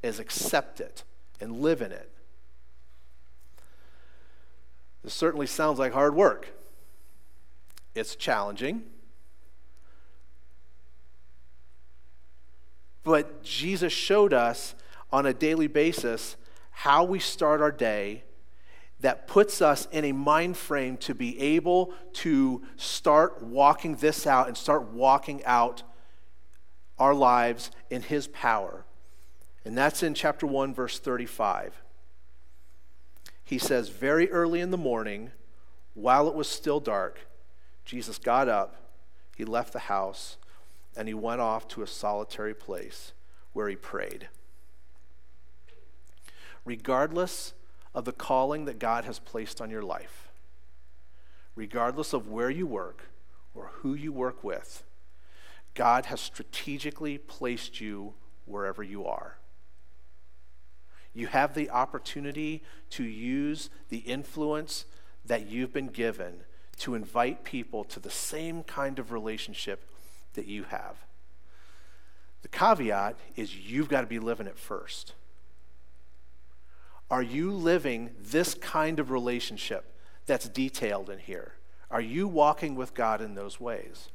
is 0.03 0.19
accept 0.19 0.79
it, 0.79 1.03
and 1.41 1.59
live 1.59 1.81
in 1.81 1.91
it. 1.91 2.11
This 5.03 5.13
certainly 5.13 5.47
sounds 5.47 5.79
like 5.79 5.93
hard 5.93 6.15
work. 6.15 6.49
It's 7.93 8.15
challenging. 8.15 8.83
But 13.05 13.43
Jesus 13.43 13.93
showed 13.93 14.33
us 14.33 14.75
on 15.13 15.25
a 15.25 15.33
daily 15.33 15.67
basis 15.67 16.35
how 16.71 17.05
we 17.05 17.19
start 17.19 17.61
our 17.61 17.71
day 17.71 18.25
that 18.99 19.27
puts 19.27 19.61
us 19.61 19.87
in 19.91 20.03
a 20.03 20.11
mind 20.11 20.57
frame 20.57 20.97
to 20.97 21.13
be 21.13 21.39
able 21.39 21.93
to 22.11 22.63
start 22.75 23.41
walking 23.43 23.95
this 23.97 24.25
out 24.25 24.47
and 24.47 24.57
start 24.57 24.91
walking 24.91 25.45
out 25.45 25.83
our 26.97 27.13
lives 27.13 27.69
in 27.89 28.01
His 28.01 28.27
power. 28.27 28.83
And 29.63 29.77
that's 29.77 30.01
in 30.01 30.15
chapter 30.15 30.47
1, 30.47 30.73
verse 30.73 30.97
35. 30.97 31.81
He 33.43 33.59
says, 33.59 33.89
Very 33.89 34.31
early 34.31 34.59
in 34.59 34.71
the 34.71 34.77
morning, 34.77 35.31
while 35.93 36.27
it 36.27 36.33
was 36.33 36.47
still 36.47 36.79
dark, 36.79 37.27
Jesus 37.85 38.17
got 38.17 38.49
up, 38.49 38.75
he 39.35 39.45
left 39.45 39.73
the 39.73 39.79
house, 39.79 40.37
and 40.95 41.07
he 41.07 41.13
went 41.13 41.41
off 41.41 41.67
to 41.69 41.81
a 41.81 41.87
solitary 41.87 42.53
place 42.53 43.13
where 43.53 43.67
he 43.67 43.75
prayed. 43.75 44.29
Regardless 46.63 47.53
of 47.93 48.05
the 48.05 48.11
calling 48.11 48.65
that 48.65 48.79
God 48.79 49.05
has 49.05 49.19
placed 49.19 49.61
on 49.61 49.69
your 49.69 49.83
life, 49.83 50.29
regardless 51.55 52.13
of 52.13 52.27
where 52.27 52.49
you 52.49 52.67
work 52.67 53.09
or 53.53 53.71
who 53.75 53.93
you 53.93 54.11
work 54.11 54.43
with, 54.43 54.83
God 55.73 56.05
has 56.07 56.21
strategically 56.21 57.17
placed 57.17 57.79
you 57.79 58.13
wherever 58.45 58.83
you 58.83 59.05
are. 59.05 59.37
You 61.13 61.27
have 61.27 61.53
the 61.53 61.69
opportunity 61.69 62.61
to 62.91 63.03
use 63.03 63.69
the 63.89 63.99
influence 63.99 64.85
that 65.25 65.47
you've 65.47 65.71
been 65.71 65.87
given 65.87 66.41
to 66.77 66.93
invite 66.93 67.43
people 67.43 67.85
to 67.85 67.99
the 67.99 68.09
same 68.09 68.63
kind 68.63 68.99
of 68.99 69.11
relationship 69.11 69.89
that 70.35 70.47
you 70.47 70.63
have. 70.63 70.97
The 72.41 72.47
caveat 72.47 73.17
is 73.35 73.55
you've 73.55 73.89
got 73.89 74.01
to 74.01 74.07
be 74.07 74.19
living 74.19 74.47
it 74.47 74.57
first. 74.57 75.13
Are 77.09 77.23
you 77.23 77.51
living 77.51 78.11
this 78.19 78.53
kind 78.53 78.99
of 78.99 79.11
relationship 79.11 79.93
that's 80.25 80.47
detailed 80.47 81.09
in 81.09 81.19
here? 81.19 81.53
Are 81.89 82.01
you 82.01 82.27
walking 82.27 82.75
with 82.75 82.93
God 82.93 83.21
in 83.21 83.35
those 83.35 83.59
ways? 83.59 84.09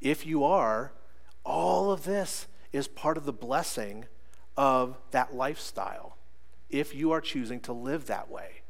If 0.00 0.26
you 0.26 0.44
are, 0.44 0.92
all 1.44 1.90
of 1.90 2.04
this 2.04 2.46
is 2.72 2.88
part 2.88 3.16
of 3.16 3.24
the 3.24 3.32
blessing 3.32 4.06
of 4.56 4.98
that 5.10 5.34
lifestyle 5.34 6.16
if 6.70 6.94
you 6.94 7.12
are 7.12 7.20
choosing 7.20 7.60
to 7.60 7.72
live 7.72 8.06
that 8.06 8.30
way. 8.30 8.62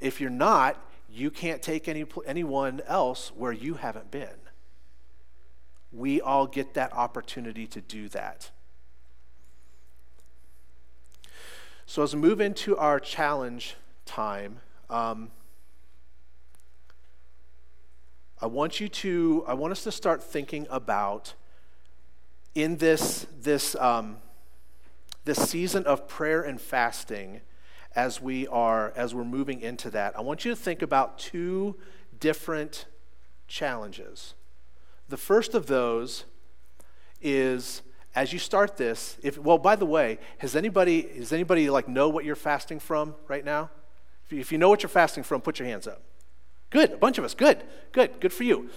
If 0.00 0.20
you're 0.20 0.30
not, 0.30 0.80
you 1.10 1.30
can't 1.30 1.62
take 1.62 1.88
any, 1.88 2.04
anyone 2.26 2.82
else 2.86 3.32
where 3.34 3.52
you 3.52 3.74
haven't 3.74 4.10
been. 4.10 4.43
We 5.94 6.20
all 6.20 6.46
get 6.46 6.74
that 6.74 6.92
opportunity 6.92 7.66
to 7.68 7.80
do 7.80 8.08
that. 8.08 8.50
So, 11.86 12.02
as 12.02 12.14
we 12.14 12.20
move 12.20 12.40
into 12.40 12.76
our 12.76 12.98
challenge 12.98 13.76
time, 14.04 14.58
um, 14.90 15.30
I 18.40 18.46
want 18.46 18.80
you 18.80 18.88
to, 18.88 19.44
I 19.46 19.54
want 19.54 19.70
us 19.72 19.84
to 19.84 19.92
start 19.92 20.22
thinking 20.22 20.66
about 20.68 21.34
in 22.54 22.78
this, 22.78 23.26
this, 23.40 23.76
um, 23.76 24.18
this 25.24 25.38
season 25.48 25.84
of 25.84 26.08
prayer 26.08 26.42
and 26.42 26.60
fasting 26.60 27.40
as 27.94 28.20
we 28.20 28.46
are, 28.48 28.92
as 28.96 29.14
we're 29.14 29.24
moving 29.24 29.60
into 29.60 29.90
that. 29.90 30.18
I 30.18 30.20
want 30.20 30.44
you 30.44 30.50
to 30.50 30.56
think 30.56 30.82
about 30.82 31.18
two 31.18 31.76
different 32.18 32.86
challenges. 33.46 34.34
The 35.08 35.16
first 35.16 35.54
of 35.54 35.66
those 35.66 36.24
is 37.20 37.82
as 38.14 38.32
you 38.32 38.38
start 38.38 38.76
this, 38.76 39.18
if 39.22 39.38
well, 39.38 39.58
by 39.58 39.76
the 39.76 39.86
way, 39.86 40.18
has 40.38 40.54
anybody 40.54 41.02
does 41.02 41.32
anybody 41.32 41.68
like 41.68 41.88
know 41.88 42.08
what 42.08 42.24
you're 42.24 42.36
fasting 42.36 42.78
from 42.78 43.14
right 43.28 43.44
now? 43.44 43.70
If 44.24 44.32
you, 44.32 44.40
if 44.40 44.52
you 44.52 44.58
know 44.58 44.68
what 44.68 44.82
you're 44.82 44.90
fasting 44.90 45.24
from, 45.24 45.40
put 45.40 45.58
your 45.58 45.68
hands 45.68 45.86
up. 45.86 46.00
Good, 46.70 46.92
a 46.92 46.96
bunch 46.96 47.18
of 47.18 47.24
us. 47.24 47.34
Good, 47.34 47.62
good, 47.92 48.20
good 48.20 48.32
for 48.32 48.44
you. 48.44 48.70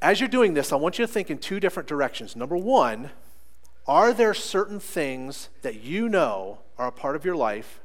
As 0.00 0.20
you're 0.20 0.28
doing 0.28 0.54
this, 0.54 0.72
I 0.72 0.76
want 0.76 0.98
you 0.98 1.06
to 1.06 1.12
think 1.12 1.28
in 1.30 1.38
two 1.38 1.60
different 1.60 1.88
directions. 1.88 2.36
Number 2.36 2.56
one, 2.56 3.10
are 3.86 4.12
there 4.12 4.34
certain 4.34 4.80
things 4.80 5.48
that 5.62 5.82
you 5.82 6.08
know 6.08 6.60
are 6.76 6.88
a 6.88 6.92
part 6.92 7.16
of 7.16 7.24
your 7.24 7.36
life 7.36 7.80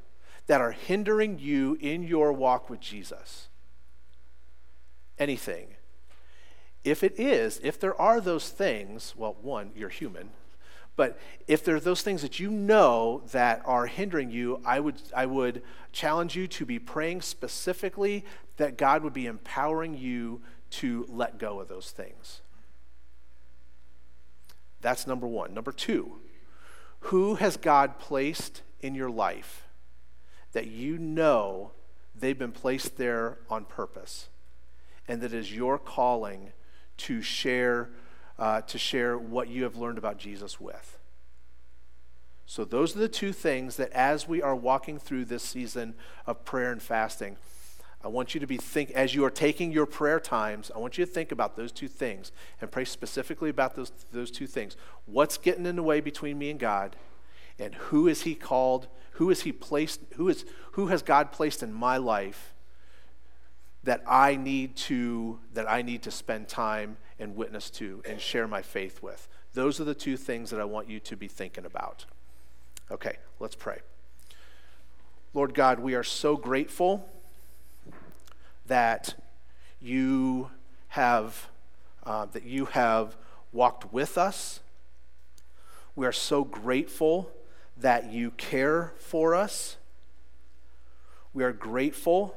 that 0.47 0.61
are 0.61 0.71
hindering 0.71 1.39
you 1.39 1.77
in 1.81 2.03
your 2.03 2.31
walk 2.31 2.69
with 2.69 2.79
Jesus? 2.79 3.47
Anything. 5.17 5.67
If 6.83 7.03
it 7.03 7.19
is, 7.19 7.59
if 7.63 7.79
there 7.79 7.99
are 7.99 8.19
those 8.19 8.49
things, 8.49 9.13
well, 9.15 9.37
one, 9.41 9.71
you're 9.75 9.89
human, 9.89 10.31
but 10.95 11.19
if 11.47 11.63
there 11.63 11.75
are 11.75 11.79
those 11.79 12.01
things 12.01 12.21
that 12.21 12.39
you 12.39 12.51
know 12.51 13.23
that 13.31 13.61
are 13.65 13.87
hindering 13.87 14.29
you, 14.29 14.61
I 14.65 14.79
would, 14.79 15.01
I 15.15 15.25
would 15.25 15.63
challenge 15.91 16.35
you 16.35 16.47
to 16.47 16.65
be 16.65 16.77
praying 16.77 17.21
specifically 17.21 18.25
that 18.57 18.77
God 18.77 19.03
would 19.03 19.13
be 19.13 19.25
empowering 19.25 19.97
you 19.97 20.41
to 20.71 21.05
let 21.09 21.39
go 21.39 21.59
of 21.59 21.67
those 21.67 21.91
things. 21.91 22.41
That's 24.81 25.07
number 25.07 25.25
one. 25.25 25.53
Number 25.53 25.71
two, 25.71 26.17
who 26.99 27.35
has 27.35 27.57
God 27.57 27.97
placed 27.97 28.61
in 28.81 28.93
your 28.93 29.09
life 29.09 29.63
that 30.51 30.67
you 30.67 30.97
know 30.97 31.71
they've 32.13 32.37
been 32.37 32.51
placed 32.51 32.97
there 32.97 33.39
on 33.49 33.65
purpose 33.65 34.29
and 35.07 35.21
that 35.21 35.33
is 35.33 35.53
your 35.53 35.77
calling 35.77 36.51
to 36.97 37.21
share, 37.21 37.89
uh, 38.37 38.61
to 38.61 38.77
share 38.77 39.17
what 39.17 39.47
you 39.47 39.63
have 39.63 39.75
learned 39.75 39.97
about 39.97 40.17
Jesus 40.17 40.59
with? 40.59 40.99
So, 42.45 42.65
those 42.65 42.95
are 42.95 42.99
the 42.99 43.07
two 43.07 43.31
things 43.31 43.77
that 43.77 43.91
as 43.91 44.27
we 44.27 44.41
are 44.41 44.55
walking 44.55 44.99
through 44.99 45.25
this 45.25 45.43
season 45.43 45.95
of 46.27 46.43
prayer 46.45 46.71
and 46.71 46.81
fasting, 46.81 47.37
I 48.03 48.09
want 48.09 48.33
you 48.33 48.41
to 48.41 48.47
be 48.47 48.57
think 48.57 48.91
as 48.91 49.15
you 49.15 49.23
are 49.23 49.29
taking 49.29 49.71
your 49.71 49.85
prayer 49.85 50.19
times, 50.19 50.69
I 50.75 50.79
want 50.79 50.97
you 50.97 51.05
to 51.05 51.11
think 51.11 51.31
about 51.31 51.55
those 51.55 51.71
two 51.71 51.87
things 51.87 52.33
and 52.59 52.69
pray 52.69 52.83
specifically 52.83 53.49
about 53.49 53.75
those, 53.75 53.91
those 54.11 54.29
two 54.29 54.45
things. 54.45 54.75
What's 55.05 55.37
getting 55.37 55.65
in 55.65 55.77
the 55.77 55.83
way 55.83 56.01
between 56.01 56.37
me 56.37 56.49
and 56.49 56.59
God? 56.59 56.97
And 57.57 57.75
who 57.75 58.07
is 58.09 58.23
he 58.23 58.35
called? 58.35 58.87
Who 59.11 59.29
is 59.29 59.43
he 59.43 59.53
placed? 59.53 60.01
Who 60.15 60.27
is 60.27 60.43
who 60.73 60.87
has 60.87 61.01
God 61.01 61.31
placed 61.31 61.63
in 61.63 61.71
my 61.71 61.97
life 61.97 62.52
that 63.83 64.01
I 64.07 64.35
need 64.35 64.75
to 64.77 65.39
that 65.53 65.69
I 65.69 65.81
need 65.81 66.03
to 66.03 66.11
spend 66.11 66.47
time 66.47 66.97
and 67.19 67.35
witness 67.35 67.69
to 67.71 68.01
and 68.07 68.19
share 68.19 68.47
my 68.47 68.61
faith 68.61 69.03
with? 69.03 69.27
Those 69.53 69.79
are 69.79 69.83
the 69.83 69.95
two 69.95 70.17
things 70.17 70.49
that 70.49 70.59
I 70.59 70.65
want 70.65 70.89
you 70.89 70.99
to 71.01 71.15
be 71.15 71.27
thinking 71.27 71.65
about. 71.65 72.05
Okay, 72.91 73.17
let's 73.39 73.55
pray. 73.55 73.79
Lord 75.33 75.53
God, 75.53 75.79
we 75.79 75.95
are 75.95 76.03
so 76.03 76.37
grateful 76.37 77.09
that 78.67 79.15
you 79.81 80.49
have, 80.89 81.49
uh, 82.03 82.25
that 82.27 82.43
you 82.43 82.65
have 82.65 83.15
walked 83.51 83.91
with 83.91 84.17
us. 84.17 84.59
We 85.95 86.05
are 86.05 86.11
so 86.11 86.43
grateful 86.43 87.31
that 87.77 88.11
you 88.11 88.31
care 88.31 88.93
for 88.97 89.35
us. 89.35 89.77
We 91.33 91.43
are 91.43 91.51
grateful 91.51 92.35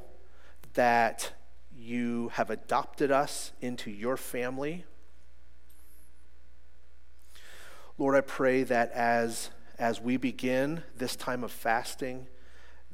that 0.77 1.33
you 1.77 2.31
have 2.35 2.49
adopted 2.49 3.11
us 3.11 3.53
into 3.61 3.91
your 3.91 4.17
family. 4.17 4.85
Lord, 7.99 8.15
I 8.15 8.21
pray 8.21 8.63
that 8.63 8.93
as, 8.93 9.51
as 9.79 10.01
we 10.01 10.17
begin 10.17 10.83
this 10.97 11.17
time 11.17 11.45
of 11.45 11.51
fasting, 11.51 12.27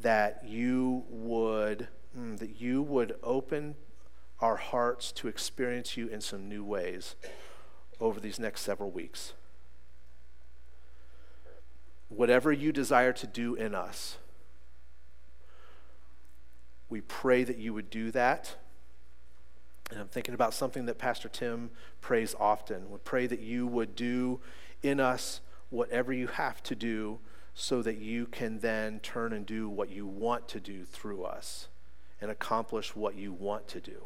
that 0.00 0.42
you 0.44 1.04
would 1.08 1.88
mm, 2.18 2.38
that 2.38 2.60
you 2.60 2.82
would 2.82 3.14
open 3.22 3.76
our 4.40 4.56
hearts 4.56 5.12
to 5.12 5.28
experience 5.28 5.96
you 5.96 6.08
in 6.08 6.20
some 6.20 6.48
new 6.48 6.64
ways 6.64 7.14
over 8.00 8.18
these 8.18 8.38
next 8.38 8.62
several 8.62 8.90
weeks. 8.90 9.34
Whatever 12.08 12.52
you 12.52 12.72
desire 12.72 13.12
to 13.12 13.26
do 13.26 13.54
in 13.54 13.74
us, 13.74 14.18
we 16.92 17.00
pray 17.00 17.42
that 17.42 17.56
you 17.56 17.72
would 17.72 17.88
do 17.88 18.10
that. 18.10 18.54
And 19.90 19.98
I'm 19.98 20.08
thinking 20.08 20.34
about 20.34 20.52
something 20.52 20.84
that 20.84 20.98
Pastor 20.98 21.30
Tim 21.30 21.70
prays 22.02 22.34
often. 22.38 22.90
We 22.90 22.98
pray 22.98 23.26
that 23.26 23.40
you 23.40 23.66
would 23.66 23.96
do 23.96 24.40
in 24.82 25.00
us 25.00 25.40
whatever 25.70 26.12
you 26.12 26.26
have 26.26 26.62
to 26.64 26.74
do 26.74 27.18
so 27.54 27.80
that 27.80 27.96
you 27.96 28.26
can 28.26 28.58
then 28.58 29.00
turn 29.00 29.32
and 29.32 29.46
do 29.46 29.70
what 29.70 29.88
you 29.88 30.06
want 30.06 30.48
to 30.48 30.60
do 30.60 30.84
through 30.84 31.24
us 31.24 31.68
and 32.20 32.30
accomplish 32.30 32.94
what 32.94 33.16
you 33.16 33.32
want 33.32 33.68
to 33.68 33.80
do. 33.80 34.02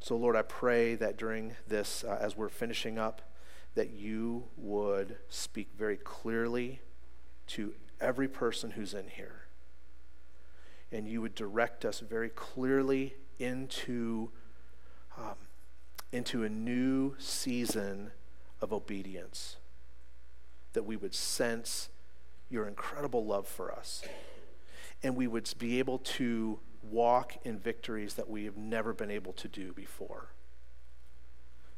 So, 0.00 0.16
Lord, 0.16 0.34
I 0.34 0.42
pray 0.42 0.96
that 0.96 1.16
during 1.16 1.54
this, 1.68 2.02
uh, 2.02 2.18
as 2.20 2.36
we're 2.36 2.48
finishing 2.48 2.98
up, 2.98 3.22
that 3.76 3.90
you 3.90 4.48
would 4.56 5.18
speak 5.28 5.68
very 5.78 5.96
clearly 5.96 6.80
to 7.48 7.74
every 8.00 8.26
person 8.26 8.72
who's 8.72 8.92
in 8.92 9.06
here. 9.06 9.39
And 10.92 11.06
you 11.08 11.20
would 11.20 11.34
direct 11.34 11.84
us 11.84 12.00
very 12.00 12.28
clearly 12.30 13.14
into, 13.38 14.30
um, 15.16 15.36
into 16.12 16.42
a 16.42 16.48
new 16.48 17.14
season 17.18 18.10
of 18.60 18.72
obedience. 18.72 19.56
That 20.72 20.84
we 20.84 20.96
would 20.96 21.14
sense 21.14 21.88
your 22.48 22.66
incredible 22.66 23.24
love 23.24 23.46
for 23.46 23.72
us. 23.72 24.02
And 25.02 25.16
we 25.16 25.26
would 25.26 25.52
be 25.58 25.78
able 25.78 25.98
to 25.98 26.58
walk 26.82 27.36
in 27.44 27.58
victories 27.58 28.14
that 28.14 28.28
we 28.28 28.44
have 28.44 28.56
never 28.56 28.92
been 28.92 29.10
able 29.10 29.32
to 29.34 29.48
do 29.48 29.72
before. 29.72 30.28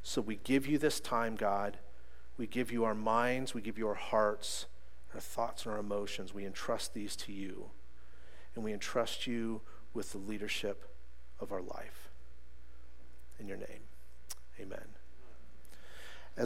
So 0.03 0.21
we 0.21 0.37
give 0.37 0.67
you 0.67 0.79
this 0.79 1.01
time, 1.01 1.37
God. 1.37 1.79
We 2.37 2.47
give 2.47 2.73
you 2.73 2.85
our 2.85 2.95
minds, 2.95 3.55
we 3.55 3.61
give 3.61 3.79
you 3.79 3.87
our 3.87 3.95
hearts, 3.95 4.67
our 5.15 5.21
thoughts, 5.21 5.65
and 5.65 5.75
our 5.75 5.79
emotions. 5.79 6.33
We 6.33 6.47
entrust 6.47 6.95
these 6.95 7.15
to 7.17 7.33
you. 7.33 7.71
And 8.55 8.65
we 8.65 8.73
entrust 8.73 9.27
you 9.27 9.63
with 9.95 10.13
the 10.13 10.19
leadership 10.19 10.95
of 11.41 11.53
our 11.53 11.63
life. 11.63 12.11
In 13.39 13.49
your 13.49 13.57
name, 13.57 13.83
amen. 14.61 15.02